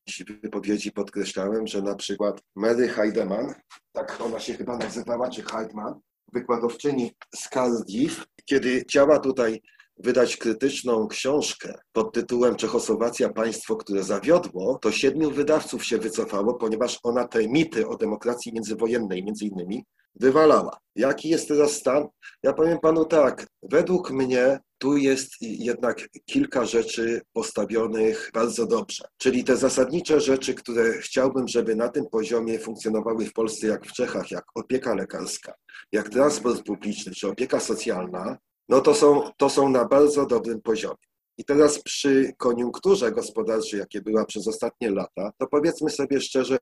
wypowiedzi 0.43 0.93
podkreślałem, 0.93 1.67
że 1.67 1.83
na 1.83 1.95
przykład 1.95 2.41
Mary 2.57 2.89
Heidemann, 2.89 3.55
tak 3.93 4.21
ona 4.21 4.41
się 4.41 4.55
chyba 4.55 4.77
nazywała, 4.77 5.31
czy 5.31 5.43
Heidman, 5.43 6.01
wykładowczyni 6.33 7.13
z 7.35 7.49
Cardiff, 7.49 8.27
kiedy 8.45 8.81
chciała 8.81 9.19
tutaj 9.19 9.63
wydać 9.99 10.37
krytyczną 10.37 11.09
książkę 11.09 11.75
pod 11.93 12.13
tytułem 12.13 12.57
Czechosłowacja 12.57 13.29
państwo, 13.29 13.77
które 13.77 14.03
zawiodło, 14.03 14.79
to 14.83 14.93
siedmiu 14.93 15.31
wydawców 15.31 15.85
się 15.85 15.99
wycofało, 15.99 16.55
ponieważ 16.55 16.99
ona 17.03 17.29
te 17.29 17.49
mity 17.49 17.89
o 17.89 17.97
demokracji 17.97 18.53
międzywojennej 18.53 19.25
między 19.25 19.45
innymi 19.45 19.85
wywalała. 20.15 20.79
Jaki 20.97 21.29
jest 21.29 21.49
teraz 21.49 21.73
stan? 21.73 22.07
Ja 22.43 22.53
powiem 22.53 22.79
panu 22.79 23.05
tak, 23.05 23.47
według 23.63 24.11
mnie 24.11 24.59
tu 24.79 24.97
jest 24.97 25.31
jednak 25.41 26.09
kilka 26.27 26.65
rzeczy 26.65 27.21
postawionych 27.33 28.31
bardzo 28.35 28.67
dobrze. 28.67 29.05
Czyli 29.19 29.45
te 29.45 29.57
zasadnicze 29.57 30.21
rzeczy, 30.21 30.55
które 30.55 30.93
chciałbym, 30.93 31.49
żeby 31.49 31.77
na 31.77 31.89
tym 31.89 32.07
poziomie 32.07 32.59
funkcjonowały 32.59 33.27
w 33.27 33.33
Polsce 33.33 33.67
jak 33.67 33.87
w 33.87 33.93
Czechach, 33.93 34.31
jak 34.31 34.45
opieka 34.55 34.95
lekarska, 34.95 35.55
jak 35.93 36.09
transport 36.09 36.63
publiczny 36.63 37.13
czy 37.13 37.29
opieka 37.29 37.61
socjalna, 37.61 38.39
no 38.69 38.81
to 38.81 38.95
są, 38.95 39.31
to 39.37 39.51
są 39.51 39.69
na 39.69 39.85
bardzo 39.85 40.27
dobrym 40.27 40.61
poziomie. 40.61 41.09
I 41.39 41.45
teraz 41.45 41.83
przy 41.83 42.33
koniunkturze 42.39 43.13
gospodarczej, 43.13 43.81
jakie 43.81 44.01
była 44.01 44.25
przez 44.25 44.49
ostatnie 44.49 44.91
lata, 44.91 45.33
to 45.39 45.47
powiedzmy 45.47 45.91
sobie 45.91 46.21
szczerze, 46.21 46.59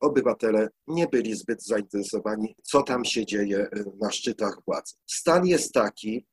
obywatele 0.00 0.68
nie 0.86 1.06
byli 1.06 1.34
zbyt 1.34 1.64
zainteresowani, 1.64 2.54
co 2.62 2.82
tam 2.82 3.04
się 3.04 3.26
dzieje 3.26 3.68
na 4.00 4.10
szczytach 4.10 4.58
władzy. 4.66 4.94
Stan 5.06 5.46
jest 5.46 5.72
taki, 5.72 6.26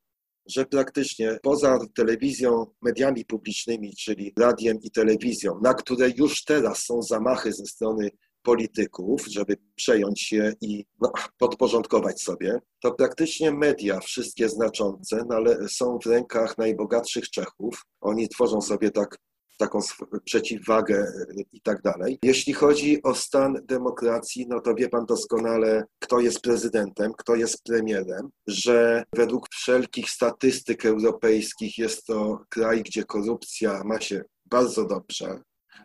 że 0.46 0.66
praktycznie 0.66 1.40
poza 1.44 1.80
telewizją, 1.96 2.66
mediami 2.82 3.26
publicznymi, 3.26 3.96
czyli 3.96 4.34
radiem 4.40 4.78
i 4.82 4.92
telewizją, 4.92 5.60
na 5.64 5.74
które 5.74 6.10
już 6.18 6.44
teraz 6.44 6.84
są 6.84 7.02
zamachy 7.02 7.54
ze 7.54 7.66
strony 7.66 8.10
polityków, 8.42 9.26
żeby 9.28 9.58
przejąć 9.76 10.32
je 10.32 10.54
i 10.62 10.86
no, 11.02 11.12
podporządkować 11.38 12.22
sobie, 12.22 12.60
to 12.82 12.92
praktycznie 12.92 13.52
media, 13.52 14.00
wszystkie 14.00 14.50
znaczące, 14.50 15.26
no, 15.30 15.36
ale 15.36 15.70
są 15.70 16.00
w 16.04 16.06
rękach 16.06 16.58
najbogatszych 16.58 17.30
Czechów. 17.30 17.86
Oni 18.02 18.30
tworzą 18.30 18.62
sobie 18.62 18.92
tak 18.92 19.18
taką 19.60 19.80
przeciwwagę 20.26 21.12
i 21.52 21.62
tak 21.62 21.82
dalej. 21.82 22.20
Jeśli 22.24 22.54
chodzi 22.54 23.04
o 23.04 23.16
stan 23.16 23.62
demokracji, 23.66 24.46
no 24.50 24.60
to 24.62 24.76
wie 24.76 24.90
pan 24.90 25.06
doskonale, 25.06 25.84
kto 26.00 26.20
jest 26.20 26.42
prezydentem, 26.42 27.14
kto 27.18 27.36
jest 27.36 27.64
premierem, 27.64 28.30
że 28.48 29.04
według 29.16 29.50
wszelkich 29.50 30.10
statystyk 30.10 30.86
europejskich 30.86 31.78
jest 31.78 32.06
to 32.06 32.40
kraj, 32.50 32.84
gdzie 32.84 33.04
korupcja 33.04 33.84
ma 33.84 34.02
się 34.02 34.24
bardzo 34.46 34.86
dobrze, 34.86 35.42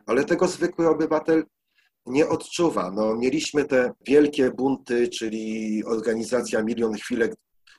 ale 0.07 0.25
tego 0.25 0.49
zwykły 0.49 0.89
obywatel 0.89 1.45
nie 2.07 2.29
odczuwa. 2.29 2.91
No, 2.91 3.17
mieliśmy 3.17 3.65
te 3.65 3.93
wielkie 4.07 4.51
bunty, 4.51 5.09
czyli 5.09 5.85
organizacja 5.85 6.63
Milion 6.63 6.95
Chwilek 6.95 7.35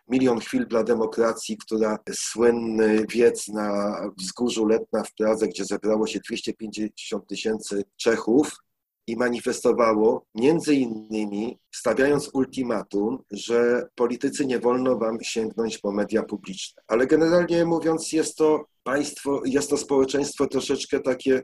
Milion 0.07 0.39
Chwil 0.39 0.67
dla 0.67 0.83
Demokracji, 0.83 1.57
która 1.57 1.99
słynny 2.13 3.05
wiec 3.09 3.47
na 3.47 3.99
wzgórzu 4.17 4.65
Letna 4.65 5.03
w 5.03 5.13
Pradze, 5.13 5.47
gdzie 5.47 5.65
zebrało 5.65 6.07
się 6.07 6.19
250 6.19 7.27
tysięcy 7.27 7.83
Czechów 7.97 8.64
i 9.07 9.15
manifestowało, 9.15 10.25
między 10.35 10.75
innymi 10.75 11.59
stawiając 11.75 12.29
ultimatum, 12.33 13.23
że 13.31 13.87
politycy 13.95 14.45
nie 14.45 14.59
wolno 14.59 14.97
wam 14.97 15.17
sięgnąć 15.21 15.77
po 15.77 15.91
media 15.91 16.23
publiczne. 16.23 16.83
Ale 16.87 17.07
generalnie 17.07 17.65
mówiąc, 17.65 18.11
jest 18.11 18.37
to 18.37 18.65
państwo, 18.83 19.41
jest 19.45 19.69
to 19.69 19.77
społeczeństwo 19.77 20.47
troszeczkę 20.47 20.99
takie, 20.99 21.41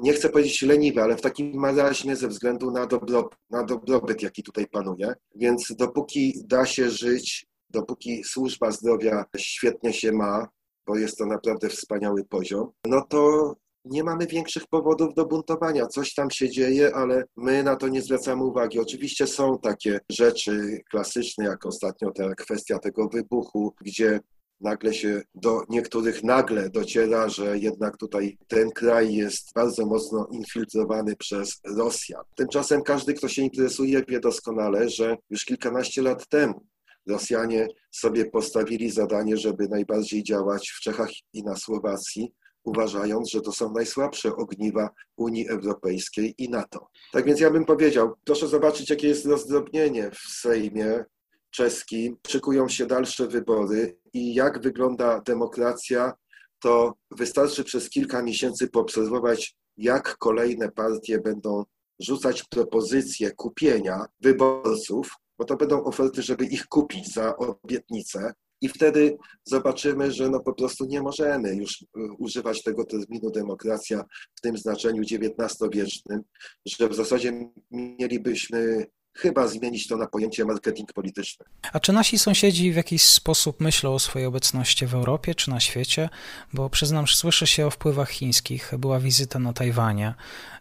nie 0.00 0.12
chcę 0.12 0.28
powiedzieć 0.28 0.62
leniwe, 0.62 1.02
ale 1.02 1.16
w 1.16 1.20
takim 1.20 1.54
maraźmie 1.54 2.16
ze 2.16 2.28
względu 2.28 2.70
na, 2.70 2.86
dobro, 2.86 3.30
na 3.50 3.64
dobrobyt, 3.64 4.22
jaki 4.22 4.42
tutaj 4.42 4.66
panuje. 4.66 5.14
Więc 5.34 5.74
dopóki 5.76 6.42
da 6.44 6.66
się 6.66 6.90
żyć 6.90 7.46
dopóki 7.70 8.24
służba 8.24 8.70
zdrowia 8.70 9.24
świetnie 9.36 9.92
się 9.92 10.12
ma, 10.12 10.48
bo 10.86 10.96
jest 10.96 11.18
to 11.18 11.26
naprawdę 11.26 11.68
wspaniały 11.68 12.24
poziom, 12.24 12.70
no 12.84 13.02
to 13.08 13.54
nie 13.90 14.04
mamy 14.04 14.26
większych 14.26 14.66
powodów 14.66 15.14
do 15.14 15.26
buntowania. 15.26 15.86
Coś 15.86 16.14
tam 16.14 16.30
się 16.30 16.50
dzieje, 16.50 16.94
ale 16.94 17.24
my 17.36 17.62
na 17.62 17.76
to 17.76 17.88
nie 17.88 18.02
zwracamy 18.02 18.44
uwagi. 18.44 18.78
Oczywiście 18.78 19.26
są 19.26 19.58
takie 19.58 20.00
rzeczy 20.10 20.80
klasyczne, 20.90 21.44
jak 21.44 21.66
ostatnio 21.66 22.10
ta 22.10 22.34
kwestia 22.34 22.78
tego 22.78 23.08
wybuchu, 23.08 23.74
gdzie 23.80 24.20
nagle 24.60 24.94
się 24.94 25.22
do 25.34 25.62
niektórych 25.68 26.24
nagle 26.24 26.70
dociera, 26.70 27.28
że 27.28 27.58
jednak 27.58 27.96
tutaj 27.96 28.38
ten 28.48 28.70
kraj 28.70 29.14
jest 29.14 29.52
bardzo 29.54 29.86
mocno 29.86 30.26
infiltrowany 30.32 31.16
przez 31.16 31.60
Rosjan. 31.64 32.22
Tymczasem 32.34 32.82
każdy, 32.82 33.14
kto 33.14 33.28
się 33.28 33.42
interesuje, 33.42 34.02
wie 34.08 34.20
doskonale, 34.20 34.88
że 34.88 35.16
już 35.30 35.44
kilkanaście 35.44 36.02
lat 36.02 36.28
temu 36.28 36.66
Rosjanie 37.06 37.68
sobie 37.90 38.24
postawili 38.24 38.90
zadanie, 38.90 39.36
żeby 39.36 39.68
najbardziej 39.68 40.22
działać 40.22 40.68
w 40.68 40.80
Czechach 40.80 41.10
i 41.32 41.42
na 41.42 41.56
Słowacji, 41.56 42.32
uważając, 42.66 43.30
że 43.30 43.40
to 43.40 43.52
są 43.52 43.72
najsłabsze 43.72 44.36
ogniwa 44.36 44.90
Unii 45.16 45.48
Europejskiej 45.48 46.34
i 46.38 46.48
NATO. 46.48 46.88
Tak 47.12 47.24
więc 47.24 47.40
ja 47.40 47.50
bym 47.50 47.64
powiedział, 47.64 48.14
proszę 48.24 48.48
zobaczyć, 48.48 48.90
jakie 48.90 49.08
jest 49.08 49.26
rozdrobnienie 49.26 50.10
w 50.10 50.18
Sejmie 50.18 51.04
czeskim. 51.50 52.16
Szykują 52.28 52.68
się 52.68 52.86
dalsze 52.86 53.28
wybory 53.28 53.96
i 54.12 54.34
jak 54.34 54.62
wygląda 54.62 55.20
demokracja, 55.20 56.12
to 56.60 56.94
wystarczy 57.10 57.64
przez 57.64 57.90
kilka 57.90 58.22
miesięcy 58.22 58.68
poobserwować, 58.68 59.56
jak 59.76 60.16
kolejne 60.18 60.70
partie 60.70 61.18
będą 61.18 61.64
rzucać 62.00 62.44
propozycje 62.44 63.30
kupienia 63.30 64.06
wyborców 64.20 65.10
bo 65.38 65.44
to 65.44 65.56
będą 65.56 65.84
oferty, 65.84 66.22
żeby 66.22 66.44
ich 66.44 66.66
kupić 66.66 67.12
za 67.12 67.36
obietnicę. 67.36 68.34
I 68.60 68.68
wtedy 68.68 69.16
zobaczymy, 69.44 70.12
że 70.12 70.30
no 70.30 70.40
po 70.40 70.54
prostu 70.54 70.84
nie 70.86 71.02
możemy 71.02 71.56
już 71.56 71.82
y, 71.82 71.86
używać 72.18 72.62
tego 72.62 72.84
terminu 72.84 73.30
demokracja 73.30 74.04
w 74.34 74.40
tym 74.40 74.58
znaczeniu 74.58 75.02
XIX-wiecznym, 75.02 76.22
że 76.66 76.88
w 76.88 76.94
zasadzie 76.94 77.50
mielibyśmy 77.70 78.86
chyba 79.16 79.48
zmienić 79.48 79.88
to 79.88 79.96
na 79.96 80.06
pojęcie 80.06 80.44
marketing 80.44 80.92
polityczny. 80.92 81.46
A 81.72 81.80
czy 81.80 81.92
nasi 81.92 82.18
sąsiedzi 82.18 82.72
w 82.72 82.76
jakiś 82.76 83.02
sposób 83.02 83.60
myślą 83.60 83.94
o 83.94 83.98
swojej 83.98 84.26
obecności 84.26 84.86
w 84.86 84.94
Europie 84.94 85.34
czy 85.34 85.50
na 85.50 85.60
świecie? 85.60 86.08
Bo 86.52 86.70
przyznam, 86.70 87.06
że 87.06 87.16
słyszy 87.16 87.46
się 87.46 87.66
o 87.66 87.70
wpływach 87.70 88.10
chińskich. 88.10 88.72
Była 88.78 89.00
wizyta 89.00 89.38
na 89.38 89.52
Tajwanie. 89.52 90.14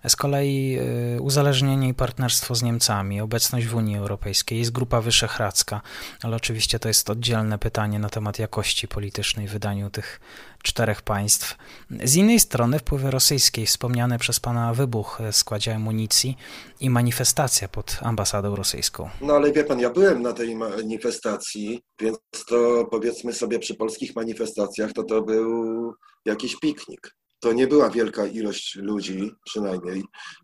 Z 0.08 0.16
kolei 0.16 0.78
y, 1.18 1.22
uzależnienie 1.22 1.90
i 1.90 1.94
partnerstwo 1.94 2.56
z 2.56 2.64
Niemcami, 2.64 3.22
obecność 3.22 3.66
w 3.66 3.76
Unii 3.76 3.98
Europejskiej, 3.98 4.60
jest 4.60 4.72
Grupa 4.72 5.02
Wyszehradzka, 5.02 5.82
ale 6.24 6.36
oczywiście 6.36 6.80
to 6.80 6.88
jest 6.88 7.10
oddzielne 7.10 7.60
pytanie 7.60 8.00
na 8.00 8.10
temat 8.10 8.40
jakości 8.40 8.88
politycznej 8.88 9.48
w 9.48 9.52
wydaniu 9.52 9.90
tych 9.90 10.20
czterech 10.66 11.02
państw. 11.02 11.56
Z 12.04 12.16
innej 12.16 12.40
strony 12.40 12.80
wpływy 12.80 13.12
rosyjskie, 13.12 13.66
wspomniane 13.66 14.20
przez 14.20 14.40
pana 14.40 14.74
wybuch 14.74 15.20
w 15.32 15.36
składzie 15.36 15.76
amunicji 15.76 16.38
i 16.80 16.90
manifestacja 16.90 17.68
pod 17.68 18.00
ambasadą 18.02 18.56
rosyjską. 18.56 19.10
No 19.22 19.34
ale 19.34 19.52
wie 19.52 19.64
pan, 19.64 19.80
ja 19.80 19.90
byłem 19.90 20.22
na 20.22 20.34
tej 20.34 20.56
manifestacji, 20.56 21.82
więc 22.02 22.18
to 22.48 22.86
powiedzmy 22.92 23.34
sobie 23.34 23.60
przy 23.60 23.76
polskich 23.76 24.16
manifestacjach 24.16 24.94
to 24.94 25.04
to 25.04 25.22
był 25.22 25.94
jakiś 26.26 26.56
piknik. 26.60 27.16
To 27.40 27.54
nie 27.54 27.68
była 27.68 27.90
wielka 27.90 28.26
ilość 28.26 28.76
ludzi, 28.76 29.32
przynajmniej 29.46 30.04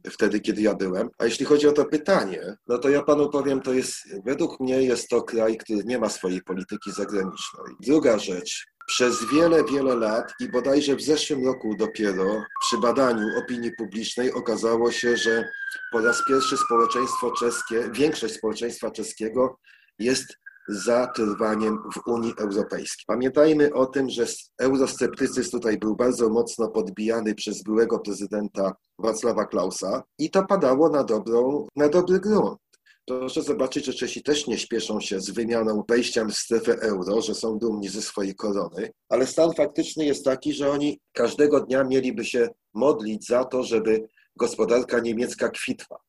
wtedy, 0.10 0.40
kiedy 0.40 0.62
ja 0.62 0.76
byłem. 0.76 1.10
A 1.18 1.26
jeśli 1.26 1.46
chodzi 1.46 1.68
o 1.68 1.72
to 1.72 1.86
pytanie, 1.86 2.56
no 2.68 2.78
to 2.78 2.90
ja 2.90 3.04
panu 3.04 3.30
powiem, 3.30 3.62
to 3.62 3.74
jest, 3.74 3.96
według 4.26 4.60
mnie 4.60 4.82
jest 4.82 5.10
to 5.10 5.22
kraj, 5.22 5.58
który 5.58 5.84
nie 5.84 6.00
ma 6.00 6.10
swojej 6.10 6.42
polityki 6.42 6.92
zagranicznej. 6.92 7.76
Druga 7.80 8.20
rzecz, 8.20 8.66
przez 8.92 9.26
wiele, 9.26 9.64
wiele 9.64 9.96
lat 9.96 10.34
i 10.40 10.50
bodajże 10.50 10.96
w 10.96 11.02
zeszłym 11.02 11.46
roku 11.46 11.76
dopiero 11.76 12.44
przy 12.62 12.78
badaniu 12.78 13.28
opinii 13.40 13.72
publicznej 13.78 14.34
okazało 14.34 14.92
się, 14.92 15.18
że 15.18 15.50
po 15.92 16.00
raz 16.00 16.22
pierwszy 16.28 16.58
społeczeństwo 16.58 17.32
czeskie, 17.32 17.90
większość 17.94 18.34
społeczeństwa 18.34 18.92
czeskiego 18.92 19.60
jest 20.00 20.38
za 20.68 21.08
trwaniem 21.08 21.78
w 21.94 22.08
Unii 22.08 22.34
Europejskiej. 22.38 23.04
Pamiętajmy 23.08 23.74
o 23.74 23.86
tym, 23.86 24.10
że 24.10 24.26
eurosceptycyzm 24.60 25.52
tutaj 25.52 25.78
był 25.78 25.96
bardzo 25.96 26.30
mocno 26.30 26.68
podbijany 26.68 27.36
przez 27.36 27.64
byłego 27.64 28.00
prezydenta 28.00 28.74
Wacława 29.00 29.46
Klausa 29.46 30.04
i 30.20 30.32
to 30.32 30.46
padało 30.46 30.90
na, 30.90 31.04
dobrą, 31.04 31.68
na 31.76 31.90
dobry 31.90 32.20
grunt. 32.20 32.60
Proszę 33.06 33.42
zobaczyć, 33.42 33.86
że 33.86 33.94
Czesi 33.94 34.24
też 34.24 34.48
nie 34.48 34.58
śpieszą 34.58 35.00
się 35.00 35.22
z 35.22 35.30
wymianą 35.30 35.84
wejściem 35.90 36.30
w 36.30 36.38
strefę 36.38 36.74
euro, 36.82 37.22
że 37.22 37.36
są 37.36 37.58
dumni 37.58 37.90
ze 37.90 38.02
swojej 38.02 38.36
korony, 38.36 38.92
ale 39.10 39.28
stan 39.28 39.54
faktyczny 39.54 40.06
jest 40.06 40.26
taki, 40.26 40.54
że 40.54 40.72
oni 40.72 41.00
każdego 41.14 41.60
dnia 41.60 41.84
mieliby 41.84 42.26
się 42.26 42.48
modlić 42.74 43.28
za 43.28 43.46
to, 43.46 43.64
żeby 43.64 44.08
gospodarka 44.36 45.00
niemiecka 45.00 45.50
kwitła. 45.50 46.00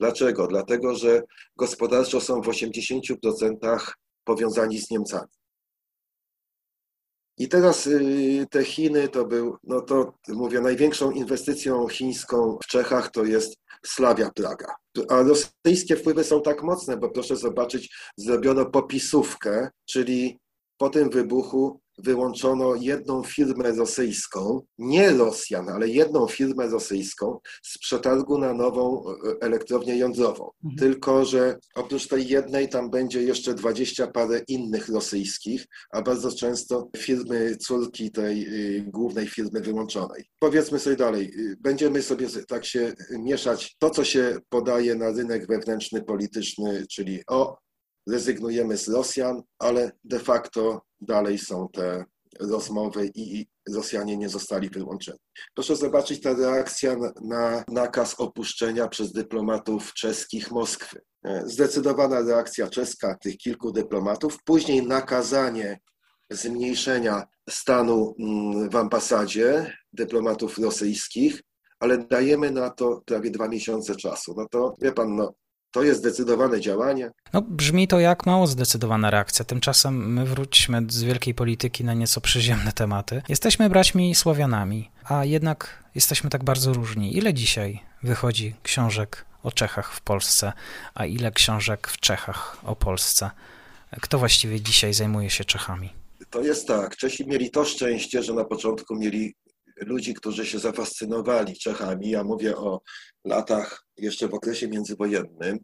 Dlaczego? 0.00 0.46
Dlatego, 0.46 0.94
że 0.94 1.22
gospodarczo 1.56 2.20
są 2.20 2.40
w 2.40 2.46
80% 2.46 3.78
powiązani 4.24 4.78
z 4.78 4.90
Niemcami. 4.90 5.28
I 7.38 7.48
teraz 7.48 7.86
y, 7.86 8.46
te 8.50 8.64
Chiny 8.64 9.08
to 9.08 9.24
był, 9.24 9.56
no 9.64 9.80
to 9.80 10.12
mówię, 10.28 10.60
największą 10.60 11.10
inwestycją 11.10 11.88
chińską 11.88 12.58
w 12.62 12.66
Czechach 12.66 13.10
to 13.10 13.24
jest 13.24 13.56
Slavia 13.86 14.30
Praga. 14.30 14.74
A 15.08 15.22
rosyjskie 15.22 15.96
wpływy 15.96 16.24
są 16.24 16.42
tak 16.42 16.62
mocne, 16.62 16.96
bo 16.96 17.10
proszę 17.10 17.36
zobaczyć, 17.36 17.96
zrobiono 18.16 18.66
popisówkę, 18.66 19.70
czyli 19.86 20.38
po 20.78 20.90
tym 20.90 21.10
wybuchu 21.10 21.80
wyłączono 21.98 22.74
jedną 22.74 23.22
firmę 23.22 23.72
rosyjską, 23.72 24.60
nie 24.78 25.10
Rosjan, 25.10 25.68
ale 25.68 25.88
jedną 25.88 26.26
firmę 26.26 26.68
rosyjską 26.68 27.38
z 27.62 27.78
przetargu 27.78 28.38
na 28.38 28.54
nową 28.54 29.04
e, 29.08 29.12
elektrownię 29.40 29.96
jądrową. 29.96 30.50
Mhm. 30.64 30.78
Tylko, 30.78 31.24
że 31.24 31.58
oprócz 31.74 32.08
tej 32.08 32.28
jednej 32.28 32.68
tam 32.68 32.90
będzie 32.90 33.22
jeszcze 33.22 33.54
dwadzieścia 33.54 34.06
parę 34.06 34.40
innych 34.48 34.88
rosyjskich, 34.88 35.66
a 35.90 36.02
bardzo 36.02 36.32
często 36.32 36.88
firmy 36.96 37.56
córki 37.56 38.10
tej 38.10 38.46
y, 38.78 38.82
głównej 38.82 39.28
firmy 39.28 39.60
wyłączonej. 39.60 40.24
Powiedzmy 40.38 40.78
sobie 40.78 40.96
dalej, 40.96 41.32
y, 41.38 41.56
będziemy 41.60 42.02
sobie 42.02 42.26
tak 42.48 42.64
się 42.64 42.92
mieszać 43.10 43.76
to, 43.78 43.90
co 43.90 44.04
się 44.04 44.36
podaje 44.48 44.94
na 44.94 45.10
rynek 45.10 45.46
wewnętrzny 45.46 46.02
polityczny, 46.02 46.86
czyli 46.90 47.20
o 47.28 47.65
rezygnujemy 48.06 48.76
z 48.76 48.88
Rosjan, 48.88 49.42
ale 49.58 49.92
de 50.04 50.18
facto 50.18 50.82
dalej 51.00 51.38
są 51.38 51.68
te 51.72 52.04
rozmowy 52.40 53.10
i 53.14 53.46
Rosjanie 53.74 54.16
nie 54.16 54.28
zostali 54.28 54.70
wyłączeni. 54.70 55.18
Proszę 55.54 55.76
zobaczyć 55.76 56.20
ta 56.20 56.32
reakcja 56.32 56.96
na 57.22 57.64
nakaz 57.68 58.14
opuszczenia 58.20 58.88
przez 58.88 59.12
dyplomatów 59.12 59.94
czeskich 59.94 60.50
Moskwy. 60.50 61.00
E, 61.24 61.42
zdecydowana 61.46 62.20
reakcja 62.20 62.68
czeska 62.68 63.14
tych 63.14 63.36
kilku 63.36 63.72
dyplomatów, 63.72 64.38
później 64.44 64.86
nakazanie 64.86 65.78
zmniejszenia 66.30 67.26
stanu 67.50 68.14
mm, 68.18 68.70
w 68.70 68.76
ambasadzie 68.76 69.72
dyplomatów 69.92 70.58
rosyjskich, 70.58 71.42
ale 71.80 71.98
dajemy 71.98 72.50
na 72.50 72.70
to 72.70 73.02
prawie 73.06 73.30
dwa 73.30 73.48
miesiące 73.48 73.96
czasu. 73.96 74.34
No 74.36 74.46
to 74.50 74.74
wie 74.82 74.92
pan, 74.92 75.16
no, 75.16 75.34
to 75.76 75.82
jest 75.82 76.00
zdecydowane 76.00 76.60
działanie. 76.60 77.10
No, 77.32 77.42
brzmi 77.42 77.88
to 77.88 78.00
jak 78.00 78.26
mało 78.26 78.46
zdecydowana 78.46 79.10
reakcja. 79.10 79.44
Tymczasem 79.44 80.12
my 80.12 80.24
wróćmy 80.24 80.82
z 80.88 81.02
wielkiej 81.02 81.34
polityki 81.34 81.84
na 81.84 81.94
nieco 81.94 82.20
przyziemne 82.20 82.72
tematy. 82.72 83.22
Jesteśmy 83.28 83.70
braćmi 83.70 84.14
Słowianami, 84.14 84.90
a 85.04 85.24
jednak 85.24 85.84
jesteśmy 85.94 86.30
tak 86.30 86.44
bardzo 86.44 86.72
różni. 86.72 87.16
Ile 87.16 87.34
dzisiaj 87.34 87.80
wychodzi 88.02 88.54
książek 88.62 89.24
o 89.42 89.52
Czechach 89.52 89.92
w 89.92 90.00
Polsce, 90.00 90.52
a 90.94 91.06
ile 91.06 91.32
książek 91.32 91.88
w 91.88 92.00
Czechach 92.00 92.56
o 92.64 92.76
Polsce? 92.76 93.30
Kto 94.00 94.18
właściwie 94.18 94.60
dzisiaj 94.60 94.94
zajmuje 94.94 95.30
się 95.30 95.44
Czechami? 95.44 95.92
To 96.30 96.42
jest 96.42 96.68
tak. 96.68 96.96
Czesi 96.96 97.26
mieli 97.26 97.50
to 97.50 97.64
szczęście, 97.64 98.22
że 98.22 98.32
na 98.32 98.44
początku 98.44 98.94
mieli 98.94 99.34
ludzi, 99.76 100.14
którzy 100.14 100.46
się 100.46 100.58
zafascynowali 100.58 101.58
Czechami. 101.58 102.10
Ja 102.10 102.24
mówię 102.24 102.56
o 102.56 102.80
latach 103.24 103.86
jeszcze 103.96 104.28
w 104.28 104.34
okresie 104.34 104.68
międzywojennym. 104.68 105.58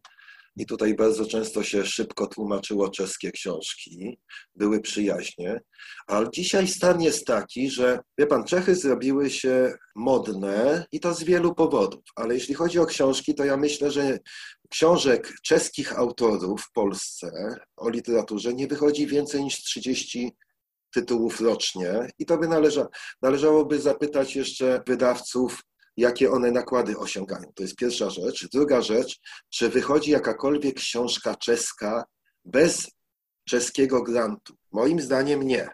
I 0.57 0.67
tutaj 0.67 0.95
bardzo 0.95 1.27
często 1.27 1.63
się 1.63 1.87
szybko 1.87 2.27
tłumaczyło 2.27 2.89
czeskie 2.89 3.33
książki, 3.33 4.19
były 4.55 4.81
przyjaźnie, 4.81 5.61
ale 6.07 6.31
dzisiaj 6.33 6.69
stan 6.69 7.03
jest 7.03 7.27
taki, 7.27 7.71
że 7.71 7.99
wie 8.19 8.27
pan, 8.27 8.45
Czechy 8.45 8.75
zrobiły 8.75 9.31
się 9.31 9.75
modne 9.97 10.85
i 10.93 11.01
to 11.01 11.15
z 11.15 11.23
wielu 11.25 11.55
powodów, 11.55 12.05
ale 12.17 12.35
jeśli 12.35 12.55
chodzi 12.55 12.79
o 12.79 12.87
książki, 12.87 13.35
to 13.35 13.45
ja 13.45 13.57
myślę, 13.57 13.91
że 13.91 14.19
książek 14.71 15.33
czeskich 15.43 15.99
autorów 15.99 16.63
w 16.63 16.73
Polsce 16.73 17.31
o 17.77 17.91
literaturze 17.91 18.55
nie 18.55 18.67
wychodzi 18.67 19.07
więcej 19.07 19.45
niż 19.45 19.57
30 19.57 20.33
tytułów 20.95 21.41
rocznie 21.41 22.09
i 22.19 22.27
to 22.27 22.39
by 22.39 22.49
należa, 22.49 22.87
należałoby 23.23 23.81
zapytać 23.81 24.37
jeszcze 24.37 24.83
wydawców, 24.87 25.63
jakie 25.97 26.31
one 26.31 26.51
nakłady 26.51 26.99
osiągają. 26.99 27.53
To 27.55 27.63
jest 27.63 27.77
pierwsza 27.77 28.11
rzecz. 28.11 28.49
Druga 28.53 28.83
rzecz, 28.83 29.21
czy 29.51 29.69
wychodzi 29.69 30.11
jakakolwiek 30.11 30.77
książka 30.77 31.35
czeska 31.35 32.05
bez 32.45 32.91
czeskiego 33.49 34.03
grantu? 34.03 34.55
Moim 34.73 35.01
zdaniem 35.01 35.43
nie. 35.43 35.69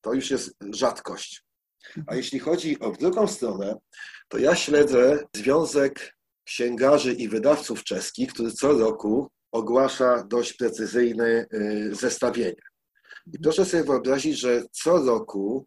To 0.00 0.14
już 0.14 0.30
jest 0.30 0.54
rzadkość. 0.70 1.44
A 2.06 2.14
jeśli 2.14 2.38
chodzi 2.38 2.80
o 2.80 2.90
drugą 2.90 3.26
stronę, 3.26 3.76
to 4.28 4.38
ja 4.38 4.54
śledzę 4.56 5.18
Związek 5.36 6.16
Księgarzy 6.44 7.12
i 7.12 7.28
Wydawców 7.28 7.84
Czeskich, 7.84 8.32
który 8.32 8.52
co 8.52 8.72
roku 8.72 9.30
ogłasza 9.52 10.24
dość 10.24 10.52
precyzyjne 10.52 11.46
y, 11.54 11.94
zestawienie. 11.94 12.62
I 13.32 13.38
proszę 13.38 13.64
sobie 13.64 13.84
wyobrazić, 13.84 14.38
że 14.38 14.62
co 14.72 14.98
roku 15.04 15.66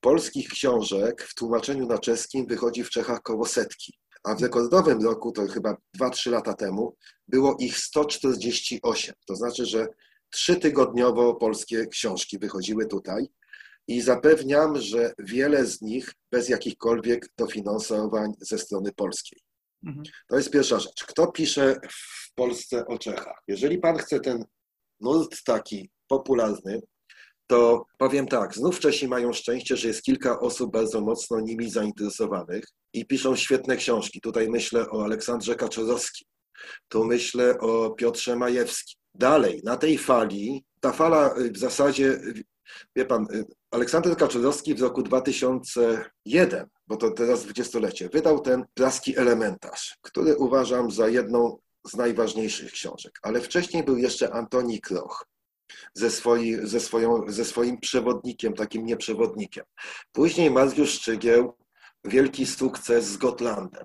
polskich 0.00 0.48
książek 0.48 1.22
w 1.22 1.34
tłumaczeniu 1.34 1.86
na 1.86 1.98
czeskim 1.98 2.46
wychodzi 2.46 2.84
w 2.84 2.90
Czechach 2.90 3.22
koło 3.22 3.46
setki. 3.46 3.98
A 4.24 4.34
w 4.34 4.42
rekordowym 4.42 5.02
roku, 5.02 5.32
to 5.32 5.46
chyba 5.46 5.76
2-3 6.00 6.30
lata 6.30 6.54
temu, 6.54 6.96
było 7.28 7.56
ich 7.60 7.78
148. 7.78 9.14
To 9.26 9.36
znaczy, 9.36 9.66
że 9.66 9.88
trzytygodniowo 10.30 11.34
polskie 11.34 11.86
książki 11.86 12.38
wychodziły 12.38 12.86
tutaj 12.86 13.28
i 13.88 14.00
zapewniam, 14.00 14.80
że 14.80 15.12
wiele 15.18 15.66
z 15.66 15.80
nich 15.80 16.14
bez 16.32 16.48
jakichkolwiek 16.48 17.28
dofinansowań 17.38 18.32
ze 18.40 18.58
strony 18.58 18.92
polskiej. 18.92 19.40
Mhm. 19.86 20.04
To 20.28 20.36
jest 20.36 20.50
pierwsza 20.50 20.80
rzecz. 20.80 21.04
Kto 21.04 21.32
pisze 21.32 21.80
w 21.90 22.34
Polsce 22.34 22.86
o 22.86 22.98
Czechach? 22.98 23.42
Jeżeli 23.48 23.78
pan 23.78 23.98
chce 23.98 24.20
ten 24.20 24.44
nurt 25.00 25.44
taki 25.44 25.90
popularny, 26.08 26.80
to 27.46 27.86
powiem 27.98 28.26
tak, 28.26 28.54
znów 28.54 28.80
Czesi 28.80 29.08
mają 29.08 29.32
szczęście, 29.32 29.76
że 29.76 29.88
jest 29.88 30.02
kilka 30.02 30.40
osób 30.40 30.72
bardzo 30.72 31.00
mocno 31.00 31.40
nimi 31.40 31.70
zainteresowanych 31.70 32.64
i 32.92 33.06
piszą 33.06 33.36
świetne 33.36 33.76
książki. 33.76 34.20
Tutaj 34.20 34.48
myślę 34.48 34.90
o 34.90 35.04
Aleksandrze 35.04 35.54
Kaczorowskim, 35.54 36.26
tu 36.88 37.04
myślę 37.04 37.58
o 37.58 37.90
Piotrze 37.90 38.36
Majewskim. 38.36 38.98
Dalej, 39.14 39.60
na 39.64 39.76
tej 39.76 39.98
fali, 39.98 40.64
ta 40.80 40.92
fala 40.92 41.38
y, 41.38 41.50
w 41.50 41.58
zasadzie, 41.58 42.20
wie 42.96 43.04
pan, 43.04 43.26
y, 43.34 43.44
Aleksander 43.70 44.16
Kaczorowski 44.16 44.74
w 44.74 44.82
roku 44.82 45.02
2001, 45.02 46.66
bo 46.86 46.96
to 46.96 47.10
teraz 47.10 47.44
dwudziestolecie, 47.44 48.08
wydał 48.08 48.40
ten 48.40 48.64
praski 48.74 49.18
elementarz, 49.18 49.98
który 50.02 50.36
uważam 50.36 50.90
za 50.90 51.08
jedną 51.08 51.58
z 51.90 51.96
najważniejszych 51.96 52.72
książek. 52.72 53.18
Ale 53.22 53.40
wcześniej 53.40 53.82
był 53.82 53.96
jeszcze 53.96 54.32
Antoni 54.32 54.80
Kroch, 54.80 55.26
ze, 55.94 56.10
swoi, 56.10 56.56
ze, 56.62 56.80
swoją, 56.80 57.22
ze 57.28 57.44
swoim 57.44 57.80
przewodnikiem, 57.80 58.54
takim 58.54 58.86
nieprzewodnikiem. 58.86 59.64
Później 60.12 60.50
Mariusz 60.50 60.90
Szczygieł, 60.90 61.56
wielki 62.04 62.46
sukces 62.46 63.04
z 63.04 63.16
Gotlandem. 63.16 63.84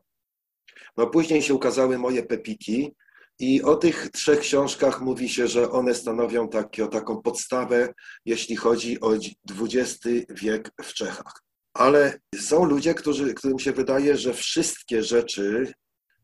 No 0.97 1.07
później 1.07 1.41
się 1.41 1.53
ukazały 1.53 1.97
moje 1.97 2.23
pepiki 2.23 2.95
i 3.39 3.61
o 3.63 3.75
tych 3.75 4.09
trzech 4.09 4.39
książkach 4.39 5.01
mówi 5.01 5.29
się, 5.29 5.47
że 5.47 5.71
one 5.71 5.95
stanowią 5.95 6.49
taką 6.91 7.21
podstawę, 7.21 7.93
jeśli 8.25 8.55
chodzi 8.55 8.99
o 9.01 9.13
XX 9.61 9.99
wiek 10.29 10.71
w 10.81 10.93
Czechach. 10.93 11.43
Ale 11.73 12.19
są 12.35 12.65
ludzie, 12.65 12.93
którzy, 12.93 13.33
którym 13.33 13.59
się 13.59 13.71
wydaje, 13.71 14.17
że 14.17 14.33
wszystkie 14.33 15.03
rzeczy, 15.03 15.73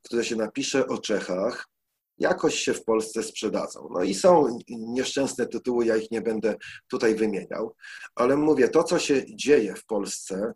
które 0.03 0.25
się 0.25 0.35
napisze 0.35 0.87
o 0.87 0.97
Czechach, 0.97 1.67
jakoś 2.17 2.55
się 2.55 2.73
w 2.73 2.83
Polsce 2.83 3.23
sprzedadzą. 3.23 3.89
No 3.91 4.03
i 4.03 4.13
są 4.13 4.57
nieszczęsne 4.69 5.47
tytuły, 5.47 5.85
ja 5.85 5.97
ich 5.97 6.11
nie 6.11 6.21
będę 6.21 6.55
tutaj 6.89 7.15
wymieniał, 7.15 7.75
ale 8.15 8.37
mówię, 8.37 8.69
to 8.69 8.83
co 8.83 8.99
się 8.99 9.35
dzieje 9.35 9.75
w 9.75 9.85
Polsce, 9.85 10.53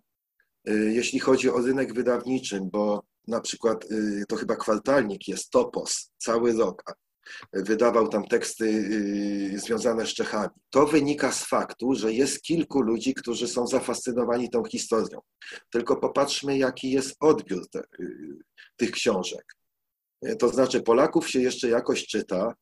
y, 0.70 0.92
jeśli 0.94 1.20
chodzi 1.20 1.50
o 1.50 1.58
rynek 1.58 1.94
wydawniczy, 1.94 2.60
bo 2.72 3.04
na 3.28 3.42
przykład 3.42 3.92
y, 3.92 4.24
to 4.30 4.36
chyba 4.36 4.56
kwartalnik 4.56 5.28
jest 5.28 5.50
Topos, 5.50 6.12
cały 6.18 6.54
rok, 6.54 6.84
wydawał 7.54 8.08
tam 8.08 8.28
teksty 8.28 8.66
y, 8.66 9.60
związane 9.60 10.06
z 10.06 10.10
Czechami. 10.10 10.50
To 10.70 10.86
wynika 10.86 11.32
z 11.32 11.44
faktu, 11.44 11.96
że 11.96 12.14
jest 12.14 12.42
kilku 12.42 12.82
ludzi, 12.82 13.14
którzy 13.14 13.48
są 13.48 13.68
zafascynowani 13.68 14.50
tą 14.50 14.64
historią. 14.64 15.20
Tylko 15.70 15.96
popatrzmy, 15.96 16.58
jaki 16.58 16.92
jest 16.92 17.16
odbiór 17.20 17.70
te, 17.70 17.82
tych 18.76 18.92
książek. 18.92 19.56
To 20.40 20.50
znaczy, 20.50 20.82
Polaków 20.82 21.30
się 21.30 21.42
jeszcze 21.42 21.70
jakoś 21.70 22.08
czyta, 22.08 22.54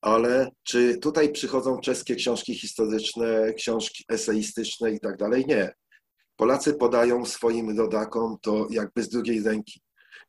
ale 0.00 0.50
czy 0.62 0.98
tutaj 0.98 1.32
przychodzą 1.32 1.80
czeskie 1.80 2.14
książki 2.14 2.54
historyczne, 2.54 3.54
książki 3.54 4.04
eseistyczne 4.08 4.92
i 4.92 5.00
tak 5.00 5.16
dalej? 5.16 5.44
Nie. 5.46 5.72
Polacy 6.36 6.74
podają 6.74 7.24
swoim 7.24 7.78
rodakom 7.78 8.36
to 8.42 8.66
jakby 8.70 9.02
z 9.02 9.08
drugiej 9.08 9.42
ręki. 9.42 9.80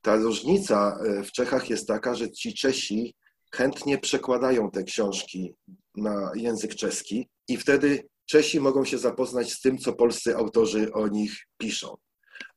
Ta 0.01 0.15
różnica 0.15 0.99
w 1.23 1.31
Czechach 1.31 1.69
jest 1.69 1.87
taka, 1.87 2.15
że 2.15 2.31
ci 2.31 2.53
Czesi 2.53 3.15
chętnie 3.55 3.97
przekładają 3.97 4.71
te 4.71 4.83
książki 4.83 5.55
na 5.95 6.31
język 6.35 6.75
czeski 6.75 7.29
i 7.47 7.57
wtedy 7.57 8.09
Czesi 8.25 8.59
mogą 8.59 8.85
się 8.85 8.97
zapoznać 8.97 9.53
z 9.53 9.61
tym, 9.61 9.77
co 9.77 9.93
polscy 9.93 10.35
autorzy 10.35 10.93
o 10.93 11.07
nich 11.07 11.47
piszą. 11.57 11.97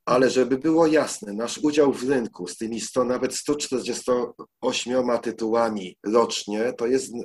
Ale 0.05 0.31
żeby 0.31 0.59
było 0.59 0.87
jasne, 0.87 1.33
nasz 1.33 1.59
udział 1.59 1.93
w 1.93 2.09
rynku 2.09 2.47
z 2.47 2.57
tymi 2.57 2.81
100, 2.81 3.05
nawet 3.05 3.35
148 3.35 5.19
tytułami 5.23 5.97
rocznie, 6.07 6.73
to 6.73 6.87
jest 6.87 7.13
e, 7.15 7.21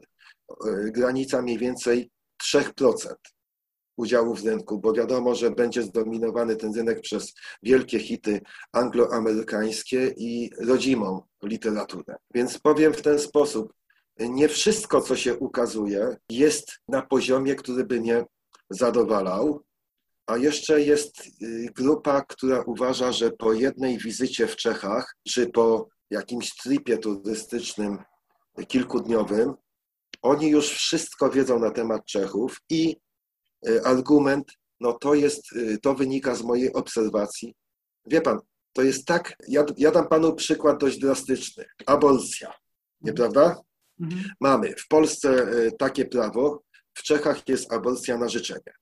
granica 0.92 1.42
mniej 1.42 1.58
więcej 1.58 2.12
3% 2.44 3.14
udziału 3.98 4.36
w 4.36 4.46
rynku, 4.46 4.80
bo 4.80 4.94
wiadomo, 4.94 5.36
że 5.36 5.52
będzie 5.52 5.84
zdominowany 5.84 6.56
ten 6.56 6.74
rynek 6.76 7.02
przez 7.02 7.34
wielkie 7.64 8.00
hity 8.00 8.42
angloamerykańskie 8.72 10.14
i 10.18 10.52
rodzimą 10.60 11.22
literaturę. 11.44 12.16
Więc 12.34 12.60
powiem 12.60 12.94
w 12.94 13.02
ten 13.02 13.20
sposób, 13.20 13.74
nie 14.20 14.50
wszystko, 14.50 15.02
co 15.02 15.16
się 15.16 15.38
ukazuje, 15.38 16.16
jest 16.30 16.72
na 16.88 17.02
poziomie, 17.02 17.56
który 17.56 17.86
by 17.86 18.02
mnie 18.02 18.26
zadowalał, 18.70 19.64
a 20.28 20.38
jeszcze 20.38 20.82
jest 20.82 21.26
y, 21.42 21.70
grupa, 21.76 22.22
która 22.22 22.62
uważa, 22.62 23.12
że 23.12 23.32
po 23.32 23.54
jednej 23.54 23.98
wizycie 23.98 24.48
w 24.48 24.56
Czechach, 24.56 25.16
czy 25.28 25.48
po 25.48 25.88
jakimś 26.10 26.56
tripie 26.56 26.98
turystycznym 26.98 27.98
kilkudniowym, 28.68 29.54
oni 30.22 30.50
już 30.50 30.70
wszystko 30.70 31.30
wiedzą 31.30 31.60
na 31.60 31.72
temat 31.72 32.06
Czechów 32.06 32.62
i 32.70 32.98
argument, 33.84 34.52
no 34.80 34.94
to 34.94 35.14
jest, 35.14 35.52
y, 35.52 35.78
to 35.82 35.96
wynika 35.96 36.36
z 36.36 36.44
mojej 36.44 36.74
obserwacji. 36.74 37.56
Wie 38.06 38.22
pan, 38.22 38.40
to 38.74 38.82
jest 38.82 39.06
tak, 39.06 39.36
ja, 39.48 39.66
ja 39.78 39.92
dam 39.92 40.08
panu 40.08 40.36
przykład 40.36 40.80
dość 40.80 41.00
drastyczny. 41.00 41.66
Aborcja, 41.86 42.54
nieprawda? 43.02 43.62
Mhm. 44.02 44.24
Mamy 44.40 44.76
w 44.78 44.88
Polsce 44.88 45.48
takie 45.80 46.06
prawo, 46.06 46.64
w 46.94 47.04
Czechach 47.04 47.50
jest 47.50 47.74
aborcja 47.74 48.18
na 48.18 48.30
życzenie. 48.30 48.74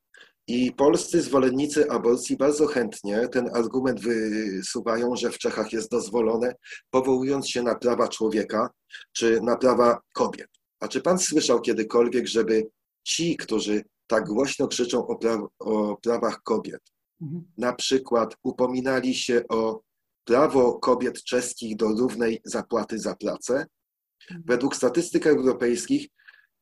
I 0.47 0.71
polscy 0.71 1.21
zwolennicy 1.21 1.89
aborcji 1.89 2.37
bardzo 2.37 2.67
chętnie 2.67 3.27
ten 3.27 3.49
argument 3.55 3.99
wysuwają, 3.99 5.15
że 5.15 5.31
w 5.31 5.37
Czechach 5.37 5.73
jest 5.73 5.91
dozwolone, 5.91 6.55
powołując 6.89 7.49
się 7.49 7.63
na 7.63 7.75
prawa 7.75 8.07
człowieka 8.07 8.69
czy 9.11 9.41
na 9.41 9.57
prawa 9.57 9.99
kobiet. 10.13 10.47
A 10.79 10.87
czy 10.87 11.01
pan 11.01 11.19
słyszał 11.19 11.61
kiedykolwiek, 11.61 12.27
żeby 12.27 12.67
ci, 13.03 13.37
którzy 13.37 13.83
tak 14.11 14.27
głośno 14.27 14.67
krzyczą 14.67 15.07
o, 15.07 15.15
pra 15.15 15.47
o 15.59 15.97
prawach 15.97 16.43
kobiet, 16.43 16.81
mhm. 17.21 17.43
na 17.57 17.73
przykład 17.73 18.35
upominali 18.43 19.15
się 19.15 19.43
o 19.49 19.81
prawo 20.23 20.79
kobiet 20.79 21.23
czeskich 21.23 21.75
do 21.75 21.87
równej 21.87 22.41
zapłaty 22.45 22.99
za 22.99 23.15
pracę? 23.15 23.53
Mhm. 23.53 24.43
Według 24.45 24.75
statystyk 24.75 25.27
europejskich 25.27 26.07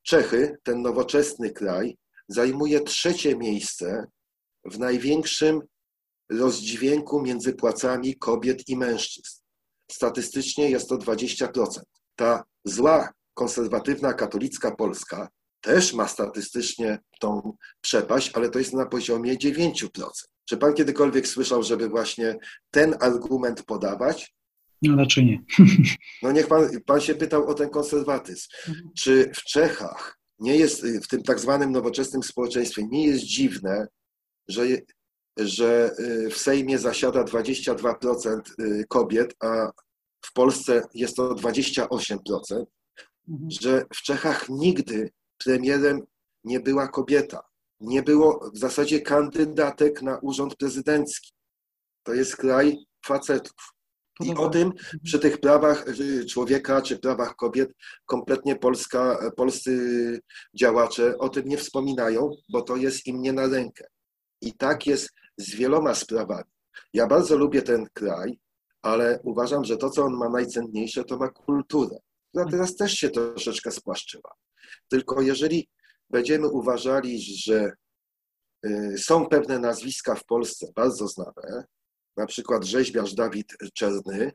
Czechy, 0.02 0.58
ten 0.62 0.82
nowoczesny 0.82 1.50
kraj, 1.50 1.96
zajmuje 2.28 2.80
trzecie 2.80 3.36
miejsce 3.36 4.06
w 4.64 4.78
największym 4.78 5.60
rozdźwięku 6.30 7.22
między 7.22 7.52
płacami 7.52 8.16
kobiet 8.16 8.68
i 8.68 8.76
mężczyzn. 8.76 9.40
Statystycznie 9.90 10.70
jest 10.70 10.88
to 10.88 10.96
20%. 10.98 11.80
Ta 12.16 12.44
zła, 12.64 13.12
konserwatywna, 13.34 14.12
katolicka 14.12 14.70
Polska 14.70 15.28
też 15.60 15.92
ma 15.92 16.08
statystycznie 16.08 16.98
tą 17.20 17.56
przepaść, 17.80 18.30
ale 18.34 18.50
to 18.50 18.58
jest 18.58 18.74
na 18.74 18.86
poziomie 18.86 19.36
9%. 19.36 20.04
Czy 20.44 20.56
pan 20.56 20.74
kiedykolwiek 20.74 21.28
słyszał, 21.28 21.62
żeby 21.62 21.88
właśnie 21.88 22.36
ten 22.70 22.94
argument 23.00 23.62
podawać? 23.62 24.34
No 24.82 24.96
raczej 24.96 25.24
nie. 25.24 25.42
No 26.22 26.32
niech 26.32 26.46
pan, 26.46 26.80
pan 26.86 27.00
się 27.00 27.14
pytał 27.14 27.46
o 27.48 27.54
ten 27.54 27.70
konserwatyzm. 27.70 28.48
Mhm. 28.68 28.90
Czy 28.98 29.30
w 29.34 29.42
Czechach 29.42 30.18
nie 30.38 30.56
jest, 30.56 30.86
w 30.86 31.08
tym 31.08 31.22
tak 31.22 31.40
zwanym 31.40 31.72
nowoczesnym 31.72 32.22
społeczeństwie, 32.22 32.86
nie 32.90 33.06
jest 33.06 33.24
dziwne, 33.24 33.86
że, 34.48 34.66
że 35.36 35.90
y, 35.98 36.30
w 36.30 36.36
Sejmie 36.36 36.78
zasiada 36.78 37.24
22% 37.24 38.40
y, 38.60 38.84
kobiet, 38.88 39.34
a 39.40 39.70
w 40.24 40.32
Polsce 40.32 40.82
jest 40.94 41.16
to 41.16 41.34
28%, 41.34 41.86
mhm. 43.28 43.50
że 43.50 43.84
w 43.94 44.02
Czechach 44.02 44.48
nigdy 44.48 45.10
premierem 45.44 46.00
nie 46.44 46.60
była 46.60 46.88
kobieta. 46.88 47.42
Nie 47.80 48.02
było 48.02 48.50
w 48.54 48.58
zasadzie 48.58 49.00
kandydatek 49.00 50.02
na 50.02 50.18
urząd 50.18 50.56
prezydencki. 50.56 51.32
To 52.02 52.14
jest 52.14 52.36
kraj 52.36 52.86
facetów. 53.06 53.74
I 54.20 54.34
o 54.34 54.48
tym 54.48 54.72
przy 55.02 55.18
tych 55.18 55.40
prawach 55.40 56.00
y, 56.00 56.26
człowieka 56.26 56.82
czy 56.82 56.98
prawach 56.98 57.36
kobiet 57.36 57.70
kompletnie 58.06 58.56
Polska, 58.56 59.18
polscy 59.36 60.20
działacze 60.54 61.18
o 61.18 61.28
tym 61.28 61.48
nie 61.48 61.56
wspominają, 61.56 62.30
bo 62.52 62.62
to 62.62 62.76
jest 62.76 63.06
im 63.06 63.22
nie 63.22 63.32
na 63.32 63.46
rękę. 63.46 63.84
I 64.40 64.52
tak 64.52 64.86
jest 64.86 65.10
z 65.36 65.54
wieloma 65.54 65.94
sprawami. 65.94 66.50
Ja 66.94 67.06
bardzo 67.06 67.36
lubię 67.36 67.62
ten 67.62 67.86
kraj, 67.92 68.38
ale 68.82 69.20
uważam, 69.24 69.64
że 69.64 69.76
to, 69.76 69.90
co 69.90 70.04
on 70.04 70.16
ma 70.16 70.28
najcenniejsze, 70.28 71.04
to 71.04 71.16
ma 71.16 71.28
kulturę, 71.28 71.98
która 72.28 72.44
teraz 72.44 72.76
też 72.76 72.92
się 72.92 73.10
troszeczkę 73.10 73.70
spłaszczyła. 73.70 74.34
Tylko 74.88 75.20
jeżeli 75.20 75.68
będziemy 76.10 76.48
uważali, 76.48 77.22
że 77.22 77.72
y, 78.66 78.94
są 78.98 79.26
pewne 79.26 79.58
nazwiska 79.58 80.14
w 80.14 80.24
Polsce 80.24 80.66
bardzo 80.76 81.08
znane, 81.08 81.64
na 82.16 82.26
przykład 82.26 82.64
rzeźbiarz 82.64 83.14
Dawid 83.14 83.56
Czerny, 83.74 84.32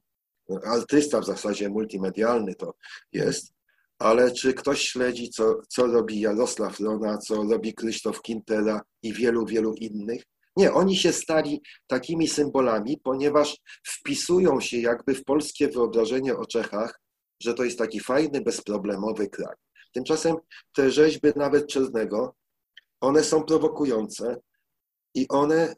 artysta 0.63 1.21
w 1.21 1.25
zasadzie 1.25 1.69
multimedialny 1.69 2.55
to 2.55 2.73
jest, 3.11 3.53
ale 3.99 4.31
czy 4.31 4.53
ktoś 4.53 4.81
śledzi, 4.81 5.29
co, 5.29 5.59
co 5.69 5.87
robi 5.87 6.19
Jarosław 6.19 6.79
Rona, 6.79 7.17
co 7.17 7.35
robi 7.35 7.73
Krzysztof 7.73 8.21
Kintera 8.21 8.81
i 9.03 9.13
wielu, 9.13 9.45
wielu 9.45 9.73
innych? 9.73 10.23
Nie, 10.57 10.73
oni 10.73 10.97
się 10.97 11.13
stali 11.13 11.61
takimi 11.87 12.27
symbolami, 12.27 12.97
ponieważ 13.03 13.57
wpisują 13.87 14.59
się 14.59 14.77
jakby 14.77 15.15
w 15.15 15.23
polskie 15.23 15.67
wyobrażenie 15.67 16.35
o 16.35 16.45
Czechach, 16.45 17.01
że 17.41 17.53
to 17.53 17.63
jest 17.63 17.77
taki 17.77 17.99
fajny, 17.99 18.41
bezproblemowy 18.41 19.29
kraj. 19.29 19.55
Tymczasem 19.95 20.35
te 20.73 20.91
rzeźby 20.91 21.29
nawet 21.35 21.67
Czernego, 21.67 22.35
one 23.01 23.23
są 23.23 23.43
prowokujące 23.43 24.37
i 25.13 25.27
one 25.27 25.75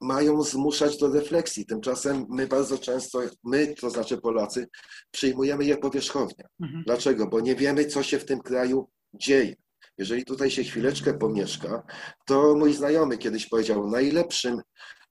mają 0.00 0.42
zmuszać 0.42 0.98
do 0.98 1.08
refleksji. 1.08 1.66
Tymczasem 1.66 2.26
my 2.28 2.46
bardzo 2.46 2.78
często, 2.78 3.20
my, 3.44 3.74
to 3.80 3.90
znaczy 3.90 4.18
Polacy, 4.18 4.68
przyjmujemy 5.10 5.64
je 5.64 5.76
powierzchownie. 5.76 6.44
Mhm. 6.62 6.82
Dlaczego? 6.86 7.26
Bo 7.26 7.40
nie 7.40 7.54
wiemy, 7.56 7.84
co 7.84 8.02
się 8.02 8.18
w 8.18 8.24
tym 8.24 8.40
kraju 8.40 8.88
dzieje. 9.14 9.56
Jeżeli 9.98 10.24
tutaj 10.24 10.50
się 10.50 10.64
chwileczkę 10.64 11.14
pomieszka, 11.14 11.82
to 12.26 12.54
mój 12.54 12.74
znajomy 12.74 13.18
kiedyś 13.18 13.46
powiedział, 13.46 13.90
najlepszym 13.90 14.60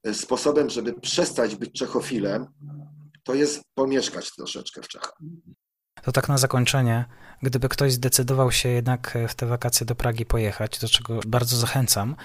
e, 0.03 0.13
sposobem, 0.13 0.69
żeby 0.69 0.93
przestać 0.93 1.55
być 1.55 1.71
czechofilem, 1.71 2.45
to 3.23 3.33
jest 3.33 3.61
pomieszkać 3.73 4.35
troszeczkę 4.35 4.81
w 4.81 4.87
Czechach. 4.87 5.13
To 6.03 6.11
tak 6.11 6.29
na 6.29 6.37
zakończenie, 6.37 7.05
gdyby 7.43 7.69
ktoś 7.69 7.93
zdecydował 7.93 8.51
się 8.51 8.69
jednak 8.69 9.17
w 9.27 9.35
te 9.35 9.45
wakacje 9.45 9.85
do 9.85 9.95
Pragi 9.95 10.25
pojechać, 10.25 10.79
do 10.79 10.87
czego 10.87 11.19
bardzo 11.27 11.57
zachęcam, 11.57 12.15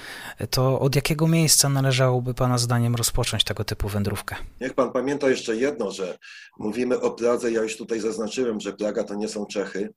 to 0.51 0.81
od 0.81 0.97
jakiego 0.97 1.29
miejsca 1.29 1.69
należałoby 1.69 2.35
Pana 2.35 2.59
zdaniem 2.59 2.95
rozpocząć 2.95 3.45
tego 3.45 3.65
typu 3.65 3.89
wędrówkę? 3.89 4.37
Niech 4.61 4.75
Pan 4.75 4.93
pamięta 4.93 5.31
jeszcze 5.31 5.57
jedno, 5.57 5.91
że 5.91 6.19
mówimy 6.59 7.01
o 7.01 7.11
Pradze, 7.11 7.51
ja 7.51 7.63
już 7.63 7.77
tutaj 7.77 8.01
zaznaczyłem, 8.01 8.61
że 8.61 8.73
Praga 8.73 9.05
to 9.05 9.15
nie 9.15 9.29
są 9.29 9.47
Czechy, 9.47 9.93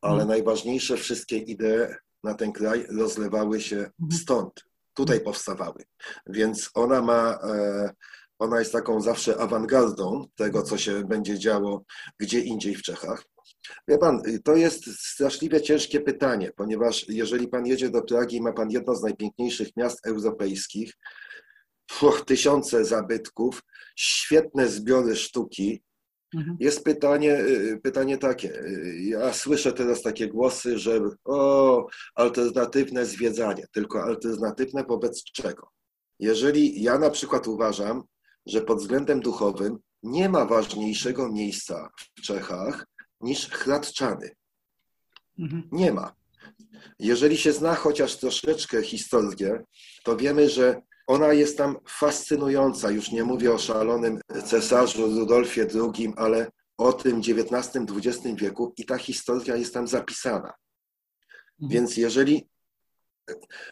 ale 0.00 0.16
hmm. 0.16 0.28
najważniejsze 0.28 0.96
wszystkie 0.96 1.38
idee 1.38 1.94
na 2.24 2.34
ten 2.34 2.52
kraj 2.52 2.86
rozlewały 2.98 3.60
się 3.60 3.76
hmm. 3.76 4.12
stąd, 4.12 4.64
tutaj 4.94 5.20
powstawały. 5.20 5.84
Więc 6.26 6.70
ona 6.74 7.02
ma... 7.02 7.38
Ona 8.40 8.58
jest 8.58 8.72
taką 8.72 9.00
zawsze 9.00 9.36
awangardą 9.36 10.24
tego, 10.34 10.62
co 10.62 10.78
się 10.78 11.04
będzie 11.04 11.38
działo 11.38 11.84
gdzie 12.18 12.40
indziej 12.40 12.74
w 12.74 12.82
Czechach. 12.82 13.24
Wie 13.88 13.98
pan, 13.98 14.22
to 14.44 14.56
jest 14.56 14.84
straszliwie 14.84 15.62
ciężkie 15.62 16.00
pytanie, 16.00 16.52
ponieważ 16.56 17.08
jeżeli 17.08 17.48
pan 17.48 17.66
jedzie 17.66 17.90
do 17.90 18.02
Pragi 18.02 18.36
i 18.36 18.42
ma 18.42 18.52
pan 18.52 18.70
jedno 18.70 18.94
z 18.94 19.02
najpiękniejszych 19.02 19.68
miast 19.76 20.06
europejskich, 20.06 20.92
uch, 22.02 22.24
tysiące 22.24 22.84
zabytków, 22.84 23.62
świetne 23.96 24.68
zbiory 24.68 25.16
sztuki, 25.16 25.82
mhm. 26.34 26.56
jest 26.60 26.84
pytanie, 26.84 27.40
y, 27.40 27.80
pytanie 27.82 28.18
takie. 28.18 28.60
Y, 28.60 29.00
ja 29.00 29.32
słyszę 29.32 29.72
teraz 29.72 30.02
takie 30.02 30.28
głosy, 30.28 30.78
że 30.78 31.00
o, 31.24 31.86
alternatywne 32.14 33.06
zwiedzanie, 33.06 33.66
tylko 33.72 34.02
alternatywne 34.02 34.84
wobec 34.84 35.24
czego? 35.24 35.68
Jeżeli 36.18 36.82
ja 36.82 36.98
na 36.98 37.10
przykład 37.10 37.48
uważam, 37.48 38.02
że 38.46 38.60
pod 38.60 38.78
względem 38.78 39.20
duchowym 39.20 39.78
nie 40.02 40.28
ma 40.28 40.44
ważniejszego 40.44 41.32
miejsca 41.32 41.90
w 41.98 42.20
Czechach 42.22 42.86
niż 43.20 43.48
Hradczany. 43.48 44.30
Mhm. 45.38 45.68
Nie 45.72 45.92
ma. 45.92 46.14
Jeżeli 46.98 47.36
się 47.36 47.52
zna 47.52 47.74
chociaż 47.74 48.16
troszeczkę 48.16 48.82
historię, 48.82 49.64
to 50.04 50.16
wiemy, 50.16 50.48
że 50.48 50.82
ona 51.06 51.32
jest 51.32 51.58
tam 51.58 51.76
fascynująca. 51.88 52.90
Już 52.90 53.12
nie 53.12 53.24
mówię 53.24 53.52
o 53.52 53.58
szalonym 53.58 54.20
cesarzu 54.46 55.06
Rudolfie 55.06 55.66
II, 55.74 56.12
ale 56.16 56.50
o 56.78 56.92
tym 56.92 57.18
XIX-XX 57.18 58.40
wieku 58.40 58.74
i 58.76 58.84
ta 58.84 58.98
historia 58.98 59.56
jest 59.56 59.74
tam 59.74 59.88
zapisana. 59.88 60.52
Mhm. 61.62 61.70
Więc 61.70 61.96
jeżeli 61.96 62.48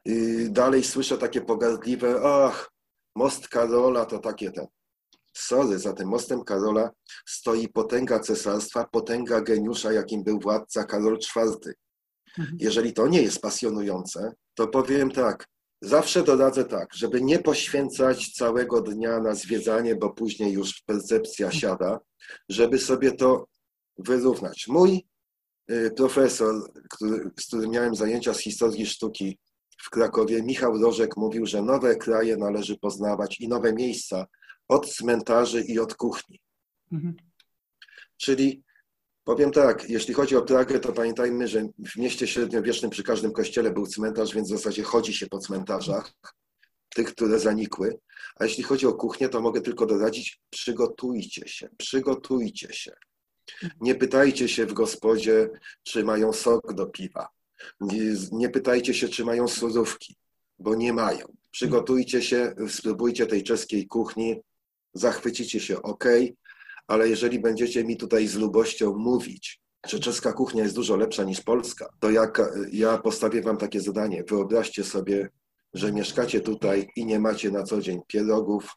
y, 0.09 0.49
dalej 0.51 0.85
słyszę 0.85 1.19
takie 1.19 1.41
pogardliwe, 1.41 2.21
ach, 2.25 2.71
most 3.19 3.49
Karola 3.49 4.07
to 4.07 4.19
takie 4.19 4.51
ten. 4.51 4.67
Sorry, 5.33 5.79
za 5.79 5.93
tym 5.93 6.09
mostem 6.09 6.45
Karola 6.45 6.91
stoi 7.27 7.69
potęga 7.69 8.21
cesarstwa, 8.21 8.85
potęga 8.85 9.41
geniusza, 9.41 9.93
jakim 9.93 10.25
był 10.25 10.41
władca 10.41 10.85
Karol 10.85 11.19
IV. 11.19 11.75
Mhm. 12.39 12.57
Jeżeli 12.61 12.93
to 12.93 13.09
nie 13.09 13.23
jest 13.23 13.41
pasjonujące, 13.41 14.33
to 14.55 14.69
powiem 14.69 15.11
tak, 15.11 15.47
zawsze 15.83 16.23
doradzę 16.23 16.65
tak, 16.65 16.95
żeby 16.95 17.23
nie 17.23 17.39
poświęcać 17.39 18.33
całego 18.33 18.81
dnia 18.81 19.21
na 19.21 19.35
zwiedzanie, 19.35 19.97
bo 19.97 20.11
później 20.11 20.53
już 20.53 20.83
percepcja 20.83 21.47
mhm. 21.47 21.61
siada, 21.61 22.01
żeby 22.49 22.79
sobie 22.79 23.13
to 23.13 23.47
wyrównać. 23.99 24.69
Mój 24.69 25.07
y, 25.71 25.91
profesor, 25.97 26.55
który, 26.91 27.31
z 27.41 27.47
którym 27.47 27.71
miałem 27.71 27.95
zajęcia 27.95 28.35
z 28.35 28.41
historii 28.41 28.87
sztuki 28.87 29.39
w 29.79 29.91
Krakowie, 29.91 30.43
Michał 30.43 30.83
Rożek 30.83 31.17
mówił, 31.17 31.47
że 31.47 31.63
nowe 31.63 31.97
kraje 31.97 32.37
należy 32.37 32.79
poznawać 32.79 33.41
i 33.41 33.49
nowe 33.49 33.73
miejsca 33.73 34.27
od 34.69 34.91
cmentarzy 34.91 35.63
i 35.63 35.79
od 35.79 35.95
kuchni. 35.95 36.41
Mhm. 36.93 37.17
Czyli 38.17 38.63
powiem 39.25 39.51
tak, 39.51 39.91
jeśli 39.91 40.15
chodzi 40.15 40.37
o 40.37 40.43
Pragę, 40.43 40.81
to 40.81 40.93
pamiętajmy, 40.93 41.49
że 41.49 41.69
w 41.79 41.97
mieście 41.97 42.27
średniowiecznym 42.27 42.91
przy 42.91 43.03
każdym 43.03 43.33
kościele 43.33 43.71
był 43.71 43.87
cmentarz, 43.87 44.35
więc 44.35 44.49
w 44.49 44.57
zasadzie 44.57 44.83
chodzi 44.83 45.13
się 45.13 45.27
po 45.27 45.39
cmentarzach, 45.39 46.13
tych, 46.89 47.15
które 47.15 47.39
zanikły. 47.39 47.99
A 48.37 48.45
jeśli 48.45 48.65
chodzi 48.65 48.87
o 48.87 48.95
kuchnię, 48.95 49.29
to 49.29 49.41
mogę 49.41 49.61
tylko 49.61 49.87
doradzić, 49.87 50.41
przygotujcie 50.51 51.49
się, 51.49 51.69
przygotujcie 51.79 52.73
się. 52.73 52.93
Nie 53.81 53.95
pytajcie 53.95 54.49
się 54.49 54.67
w 54.67 54.73
gospodzie, 54.73 55.49
czy 55.83 56.05
mają 56.05 56.33
sok 56.33 56.73
do 56.73 56.87
piwa. 56.87 57.29
Nie, 57.81 58.01
nie 58.33 58.49
pytajcie 58.49 58.95
się, 58.95 59.09
czy 59.09 59.25
mają 59.25 59.49
surówki. 59.49 60.17
bo 60.59 60.75
nie 60.75 60.93
mają. 60.93 61.27
Przygotujcie 61.51 62.23
się, 62.23 62.55
spróbujcie 62.69 63.27
tej 63.27 63.43
czeskiej 63.43 63.87
kuchni, 63.87 64.41
zachwycicie 64.95 65.61
się, 65.61 65.83
ok, 65.83 66.05
ale 66.87 67.09
jeżeli 67.09 67.39
będziecie 67.39 67.85
mi 67.85 67.97
tutaj 67.97 68.27
z 68.27 68.37
lubością 68.37 68.95
mówić, 68.95 69.61
że 69.87 70.01
czeska 70.01 70.33
kuchnia 70.33 70.63
jest 70.63 70.75
dużo 70.75 70.97
lepsza 70.97 71.25
niż 71.25 71.41
polska, 71.41 71.89
to 72.01 72.11
jak, 72.11 72.43
ja 72.73 72.99
postawię 72.99 73.43
wam 73.43 73.57
takie 73.57 73.81
zadanie. 73.81 74.25
Wyobraźcie 74.29 74.85
sobie, 74.85 75.29
że 75.75 75.93
mieszkacie 75.93 76.41
tutaj 76.41 76.89
i 76.97 77.07
nie 77.07 77.19
macie 77.19 77.51
na 77.51 77.63
co 77.63 77.81
dzień 77.81 78.01
pierogów, 78.07 78.77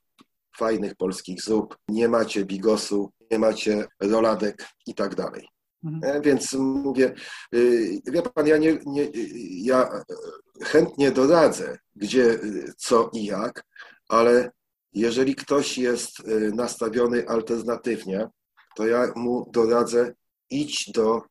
fajnych 0.57 0.95
polskich 0.95 1.41
zup, 1.41 1.77
nie 1.88 2.07
macie 2.07 2.45
bigosu, 2.45 3.11
nie 3.32 3.39
macie 3.39 3.88
roladek 3.99 4.67
i 4.88 4.95
tak 4.95 5.15
dalej. 5.15 5.47
Mhm. 5.84 6.03
E, 6.03 6.21
więc 6.21 6.53
mówię, 6.53 7.13
y, 7.55 8.01
wie 8.11 8.21
pan, 8.21 8.47
ja, 8.47 8.57
nie, 8.57 8.79
nie, 8.86 9.07
ja 9.61 9.89
chętnie 10.63 11.11
doradzę, 11.11 11.77
gdzie, 11.95 12.39
co 12.77 13.09
i 13.13 13.25
jak, 13.25 13.63
ale 14.09 14.51
jeżeli 14.93 15.36
ktoś 15.36 15.77
jest 15.77 16.19
y, 16.19 16.51
nastawiony 16.55 17.27
alternatywnie, 17.27 18.27
to 18.75 18.88
ja 18.88 19.11
mu 19.15 19.51
doradzę 19.51 20.13
idź 20.49 20.91
do 20.91 21.21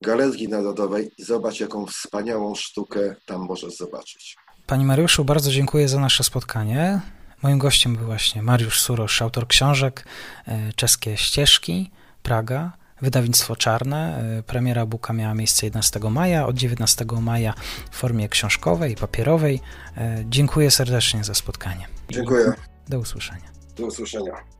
Galerii 0.00 0.48
Narodowej 0.48 1.10
i 1.18 1.24
zobacz, 1.24 1.60
jaką 1.60 1.86
wspaniałą 1.86 2.54
sztukę 2.54 3.16
tam 3.26 3.40
możesz 3.40 3.76
zobaczyć. 3.76 4.36
Panie 4.66 4.84
Mariuszu, 4.84 5.24
bardzo 5.24 5.50
dziękuję 5.50 5.88
za 5.88 6.00
nasze 6.00 6.24
spotkanie. 6.24 7.00
Moim 7.42 7.58
gościem 7.58 7.96
był 7.96 8.06
właśnie 8.06 8.42
Mariusz 8.42 8.80
Surosz, 8.80 9.22
autor 9.22 9.48
książek 9.48 10.06
e, 10.46 10.72
Czeskie 10.72 11.16
Ścieżki, 11.16 11.90
Praga, 12.22 12.72
wydawnictwo 13.02 13.56
Czarne. 13.56 14.24
E, 14.38 14.42
premiera 14.42 14.86
Buka 14.86 15.12
miała 15.12 15.34
miejsce 15.34 15.66
11 15.66 16.00
maja, 16.10 16.46
od 16.46 16.56
19 16.56 17.04
maja 17.20 17.54
w 17.90 17.96
formie 17.96 18.28
książkowej 18.28 18.92
i 18.92 18.96
papierowej. 18.96 19.60
E, 19.96 20.24
dziękuję 20.28 20.70
serdecznie 20.70 21.24
za 21.24 21.34
spotkanie. 21.34 21.86
Dziękuję. 22.10 22.52
Do 22.88 22.98
usłyszenia. 22.98 23.52
Do 23.76 23.86
usłyszenia. 23.86 24.53